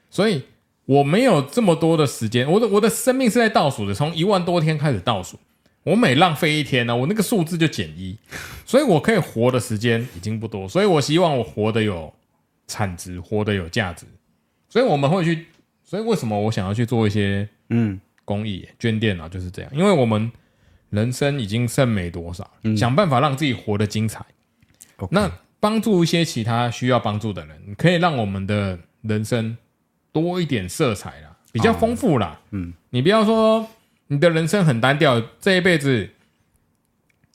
[0.10, 0.46] 所以
[0.88, 5.38] 我没有这么多的时间，我的我的生命是在倒数的，从一万多天开始倒数。
[5.84, 8.18] 我每浪费一天呢，我那个数字就减一，
[8.66, 12.14] 所以我可以活的时间已经不多，所以我希望我活得有
[12.68, 14.06] 产值，活得有价值。
[14.68, 15.46] 所以我们会去，
[15.86, 20.30] 所以为什么我想要去做一些嗯公益捐电脑就是这样，因为我们
[20.90, 24.26] 人生已经剩没多少，嗯、想办法让自己活得精彩。
[25.10, 29.56] 那帮助一些其他需要帮助的人，可以让我们的人生
[30.22, 32.28] 多一点色彩啦，比较丰富啦。
[32.28, 33.68] 哦、嗯，你不要说。
[34.10, 36.10] 你的人生很单调，这一辈子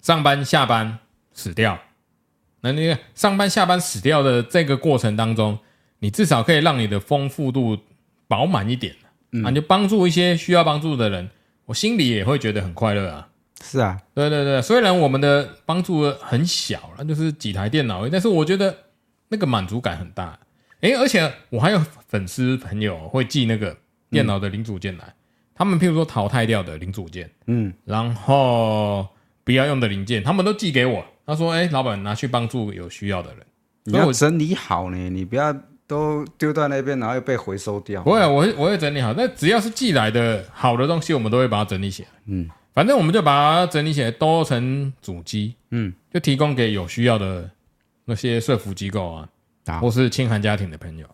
[0.01, 1.01] 上班下班
[1.35, 1.79] 死掉，
[2.63, 5.59] 那你上班下班死掉的这个过程当中，
[5.99, 7.77] 你至少可以让你的丰富度
[8.27, 8.97] 饱满一点，
[9.33, 11.29] 嗯、啊，你就帮助一些需要帮助的人，
[11.67, 13.29] 我心里也会觉得很快乐啊。
[13.63, 18.75] 是啊，对对对，虽然我们的帮助很小，那就是几台电脑，但是我觉得
[19.29, 20.39] 那个满足感很大。
[20.83, 23.77] 诶，而且我还有粉丝朋友会寄那个
[24.11, 25.05] 电脑的零组件来。
[25.07, 25.15] 嗯
[25.55, 29.07] 他们譬如说淘汰掉的零组件，嗯，然后
[29.45, 31.05] 不要用的零件，他们都寄给我。
[31.27, 33.47] 他说：“哎，老板拿去帮助有需要的人，
[33.85, 35.55] 你要整理好呢，你不要
[35.87, 39.13] 都丢在那边，然后又被回收掉。”不会，我会我会整理好。
[39.13, 42.09] 那只要是寄来的好的东西，我们都会把它整理起来。
[42.27, 47.49] 嗯，反正我们就把它整理起来，都成主机，嗯，就提供给有需要的
[48.07, 49.29] 那些社福机构啊，
[49.67, 51.07] 啊或是清寒家庭的朋友。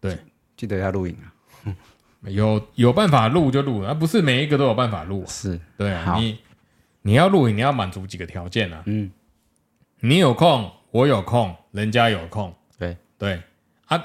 [0.00, 0.18] 对，
[0.56, 1.32] 记得要录影啊。
[2.30, 5.24] 有有办法录就录，而不是每一个都有办法录。
[5.28, 6.38] 是对啊，你
[7.02, 8.82] 你要录影，你要满足几个条件啊？
[8.86, 9.10] 嗯，
[10.00, 12.52] 你有空，我有空，人家有空。
[12.78, 13.40] 对对
[13.86, 14.04] 啊，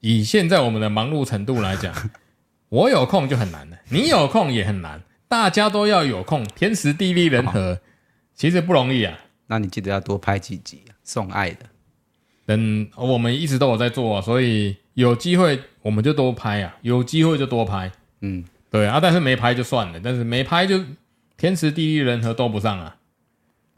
[0.00, 1.94] 以现在我们的忙碌程度来讲，
[2.70, 7.80] 我有空就很难了，你有空也很难，大家都要有空，天时地利人和，
[8.34, 9.18] 其实不容易啊。
[9.48, 11.66] 那你记得要多拍几集啊，送爱的。
[12.48, 14.74] 等我们一直都有在做，所以。
[14.98, 17.88] 有机会我们就多拍啊，有机会就多拍，
[18.20, 20.76] 嗯，对啊，但是没拍就算了，但是没拍就
[21.36, 22.96] 天时地利人和都不上啊。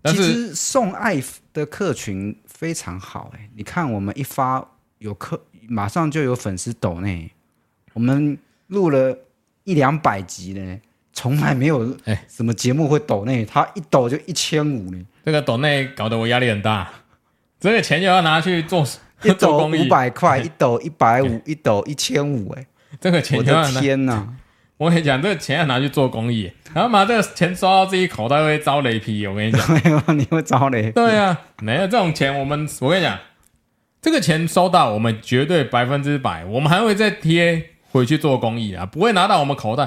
[0.01, 4.67] 但是其实送爱的客群非常好哎，你看我们一发
[4.97, 7.31] 有客，马上就有粉丝抖内，
[7.93, 9.19] 我们录了
[9.65, 10.81] 一两百集呢，
[11.13, 12.25] 从来没有 哎。
[12.31, 16.91] 什么节目会抖内，他一抖就一千五呢，这个抖内搞得我压力很大，
[17.61, 18.85] 这个钱就要拿去做。
[19.23, 22.67] 一斗五百块， 一斗一百五，一斗一千五，哎，
[22.99, 24.27] 这个钱我的天哪！
[24.79, 29.27] 我跟你讲，这个钱要拿去做公益，然后把这个钱收到自己口袋会遭雷劈。
[29.27, 29.63] 我跟你讲，
[30.19, 30.91] 你会遭雷？
[30.93, 33.19] 对啊，没有这种钱，我们我跟你讲，
[34.01, 39.87] 这个钱收到，我们绝对百分之百，我们还会再贴回去做公益啊，不会拿到我们口袋。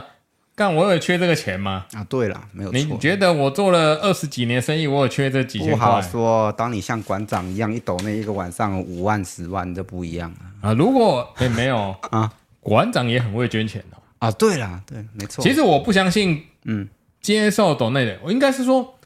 [0.56, 1.86] 干，我有缺这个钱吗？
[1.94, 2.78] 啊，对了，没有错。
[2.78, 5.78] 你觉得我做了二十几年生意，我有缺这几千块？
[5.78, 6.52] 不好说。
[6.52, 10.74] 当你像馆长一样一抖那一个晚上五万、十万，就不一样了啊！
[10.74, 14.30] 如果哎没有 啊，馆长也很会捐钱的啊。
[14.32, 15.44] 对了，对，没错。
[15.44, 16.88] 其实我不相信，嗯，
[17.20, 19.00] 接受抖内的，我应该是说，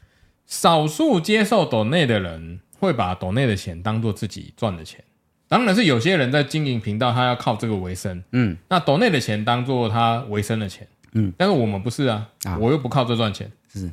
[0.46, 5.02] 少数接受抖内的人会把抖内的钱当做自己赚的钱。
[5.48, 10.86] 当然是有些人在经营频道，他要靠这个为生，嗯，那抖内的钱当做他为生的钱。
[11.18, 12.56] 嗯，但是我们不是啊，啊。
[12.58, 13.90] 我又不靠这赚钱，是，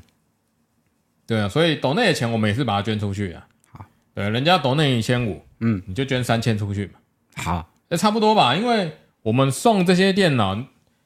[1.26, 3.48] 对啊，所以抖内的钱我们也是把它捐出去啊。
[3.72, 6.94] 好，对，人家抖内一千五，嗯，你就捐三千出去嘛。
[7.36, 10.66] 好，那差不多吧，因为我们送这些电脑，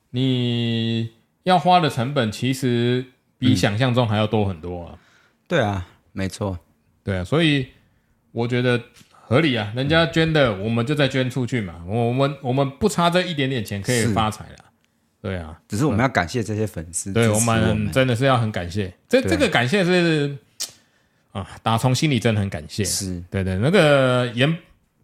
[0.10, 1.12] 你
[1.44, 3.06] 要花的成本其实
[3.38, 4.92] 比想象中还要多很多啊。
[4.94, 5.00] 嗯、
[5.48, 6.60] 对啊，没错，
[7.02, 7.68] 对啊，所以
[8.34, 14.66] 我觉得合理啊，人家捐的我们就再捐出去嘛，我们我们不差这一点点钱可以发财了。
[15.22, 18.94] 对啊，只是我们要感谢这些粉丝，对我们真的是要很感谢。
[19.10, 20.34] 这这个感谢是
[21.34, 22.86] 啊，打从心里真的很感谢。
[22.86, 24.58] 是，对对，那个言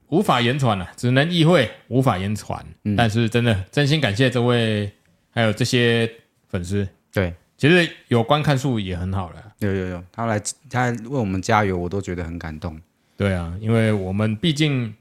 [0.07, 2.66] 无法言传了，只能意会，无法言传。
[2.95, 4.89] 但是真的真心感谢这位，
[5.32, 6.09] 还有这些
[6.47, 6.88] 粉丝。
[7.11, 9.43] 对，其实有观看数也很好了。
[9.59, 12.80] 有有有，他来他为我们加油，我都觉得很感动。
[13.18, 14.95] 对啊，因为我们毕竟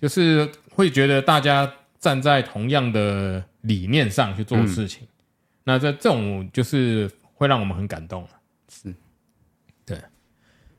[0.00, 3.44] 就是会觉得大家站在同样的。
[3.64, 5.08] 理念上去做事情，嗯、
[5.64, 8.26] 那这这种就是会让我们很感动。
[8.68, 8.94] 是，
[9.86, 9.98] 对。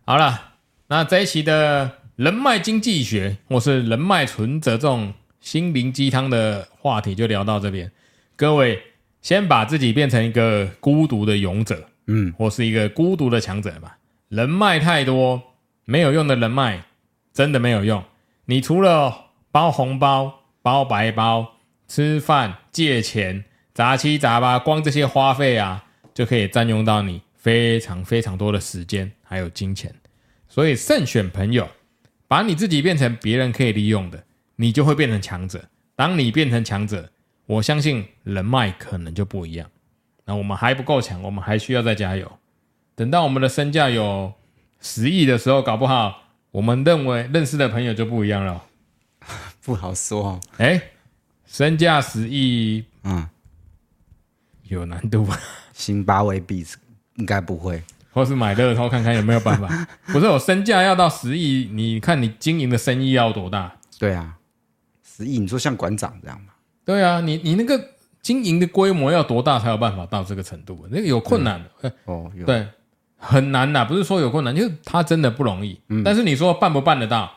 [0.05, 0.53] 好了，
[0.87, 7.91] 那这一期的人脉经济学或是人脉存折这种心灵鸡汤的话题就聊到这边。
[8.35, 8.79] 各位
[9.19, 13.97] 先把自己变成一个孤独的勇者，嗯，或是一个孤独的强者吧。
[14.29, 15.41] 人脉太多
[15.85, 16.83] 没有用的人脉，
[17.33, 18.03] 真的没有用。
[18.45, 21.54] 你除了包红包、包白包。
[21.87, 29.93] 吃饭、借钱、杂七杂八，光这些花费啊，就可以占用到你非常非常多的时间，还有金钱。
[30.47, 31.69] 所以慎选朋友，
[32.27, 34.23] 把你自己变成别人可以利用的，
[34.55, 35.65] 你就会变成强者。
[35.95, 37.11] 当你变成强者，
[37.45, 39.69] 我相信人脉可能就不一样。
[40.25, 42.39] 那我们还不够强，我们还需要再加油。
[42.95, 44.33] 等到我们的身价有
[44.81, 48.63] 十亿的时候，搞不好我们认为认识的朋友就不一样了。
[49.61, 50.39] 不好说哦。
[50.57, 50.81] 哎，
[51.55, 53.29] 身价十亿，嗯，
[54.63, 55.39] 有难度吧？
[55.71, 56.65] 辛巴威币
[57.15, 57.81] 应该不会，
[58.11, 59.87] 或是买乐透看看有没有办法。
[60.11, 63.73] 不是，我身价要到十亿，你看你经营的生意要多大？
[63.97, 64.37] 对啊，
[65.01, 66.47] 十亿，你说像馆长这样吗？
[66.83, 67.91] 对啊，你你那个。
[68.25, 70.87] 经营的规模要多大才有办法到这个程度？
[70.89, 72.67] 那个有困难的、嗯、哦，对，
[73.17, 73.85] 很难呐。
[73.85, 75.79] 不是说有困难，就是他真的不容易。
[75.89, 77.31] 嗯、但是你说办不办得到？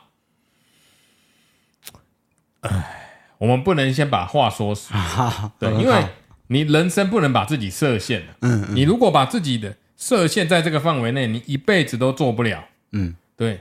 [2.63, 2.98] 哎，
[3.39, 4.93] 我们不能先把话说死。
[4.95, 6.05] 啊、对，因为
[6.49, 8.37] 你人生不能把自己设限了。
[8.43, 12.65] 嗯，嗯，你如果把自己的设限在这个范围内，你一辈子都做不了。
[12.93, 13.61] 嗯，对，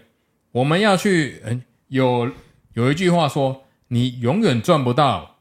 [0.52, 1.42] 我们要去。
[1.46, 2.30] 嗯，有
[2.74, 5.38] 有一句话说，你永远赚不到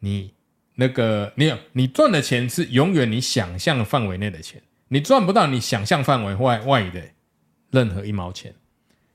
[0.00, 0.32] 你。
[0.80, 7.02] 那个，你你赚的钱是永远你想象范围内的钱，你赚不到你想象范围外外的
[7.72, 8.54] 任何一毛钱，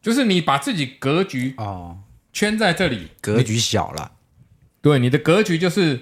[0.02, 1.98] 就是你把自己格局哦
[2.34, 4.12] 圈在这里，格局小了，
[4.84, 6.02] 对，你的格局就是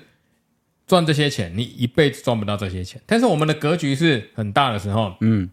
[0.85, 3.01] 赚这些钱，你一辈子赚不到这些钱。
[3.05, 5.49] 但是我们的格局是很大的时候，嗯，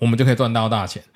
[0.00, 1.02] 我们就可以赚到大钱。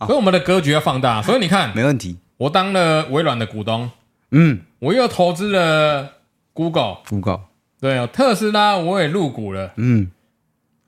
[0.00, 1.22] 所以我们的格局要放大。
[1.22, 2.18] 所以你看，没问题。
[2.38, 3.90] 我当了微软的股东，
[4.32, 6.16] 嗯，我又投资了。
[6.52, 7.42] Google，Google，
[7.80, 10.10] 对哦，特斯拉我也入股了，嗯，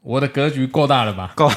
[0.02, 1.32] 我的格局够大了吧？
[1.36, 1.48] 够，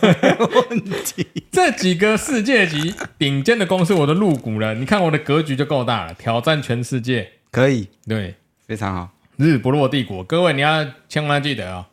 [0.00, 1.26] 没问题。
[1.50, 8.34] 这几个世界级顶尖的公司我都入股了，你看我的格局就够大了，挑战全世界可以，对，
[8.66, 9.10] 非常好。
[9.36, 11.86] 日不落帝国，各位你要千万记得哦。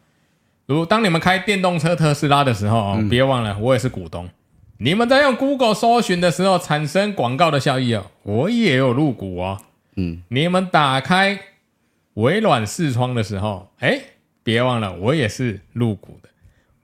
[0.65, 4.29] 如当你们开电动车特斯拉的时候哦，别忘了我也是股东。
[4.77, 9.59] 你们在用 Google 搜寻的时候产生广告的效益哦，我也有入股哦。
[9.95, 11.39] 嗯，你们打开。
[12.15, 14.01] 微软视窗的时候，哎，
[14.49, 16.29] 别忘了，我也是入股的。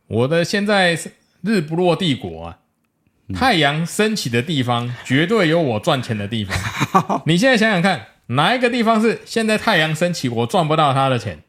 [0.05, 1.11] 我的现在是
[1.41, 2.59] 日不落帝国啊，
[3.33, 6.55] 太阳升起的地方，绝对有我赚钱的地方。
[7.25, 11.39] 你现在想想看，哪一个地方是现在太阳升起，我赚不到他的钱？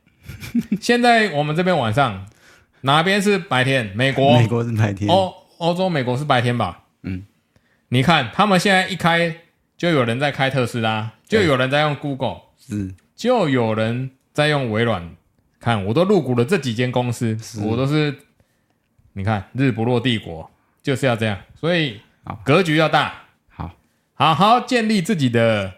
[0.81, 2.27] 现在我们这边晚上，
[2.81, 3.93] 哪边是白天？
[3.95, 5.11] 美国，美国是白天。
[5.11, 6.85] 欧欧洲、美国是白天吧？
[7.03, 7.27] 嗯，
[7.91, 9.37] 你看他们现在一开，
[9.77, 12.95] 就有人在开特斯拉，就有人在用 Google，是。
[13.15, 15.15] 就有人在用微软，
[15.67, 18.15] 看我都入股了这几间公司，我都是，
[19.15, 20.49] 你看日不落帝国
[20.81, 22.01] 就是要这样，所以
[22.45, 23.13] 格局要大，
[23.49, 23.73] 好，
[24.15, 25.73] 好好建立自己的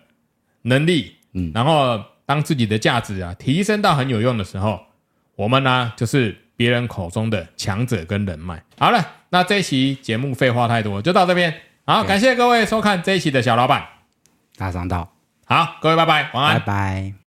[0.60, 4.78] 能力，嗯，然后当自己的价值啊提升到很有用的时候，
[5.36, 8.62] 我们呢就是别人口中的强者跟人脉。
[8.78, 13.82] 好了，那这一期节目废话太多，就到这边，好，感谢各位收看这一期的小老板。
[14.58, 15.10] 大商道，
[15.46, 17.17] 好，各位拜拜，晚安，拜拜。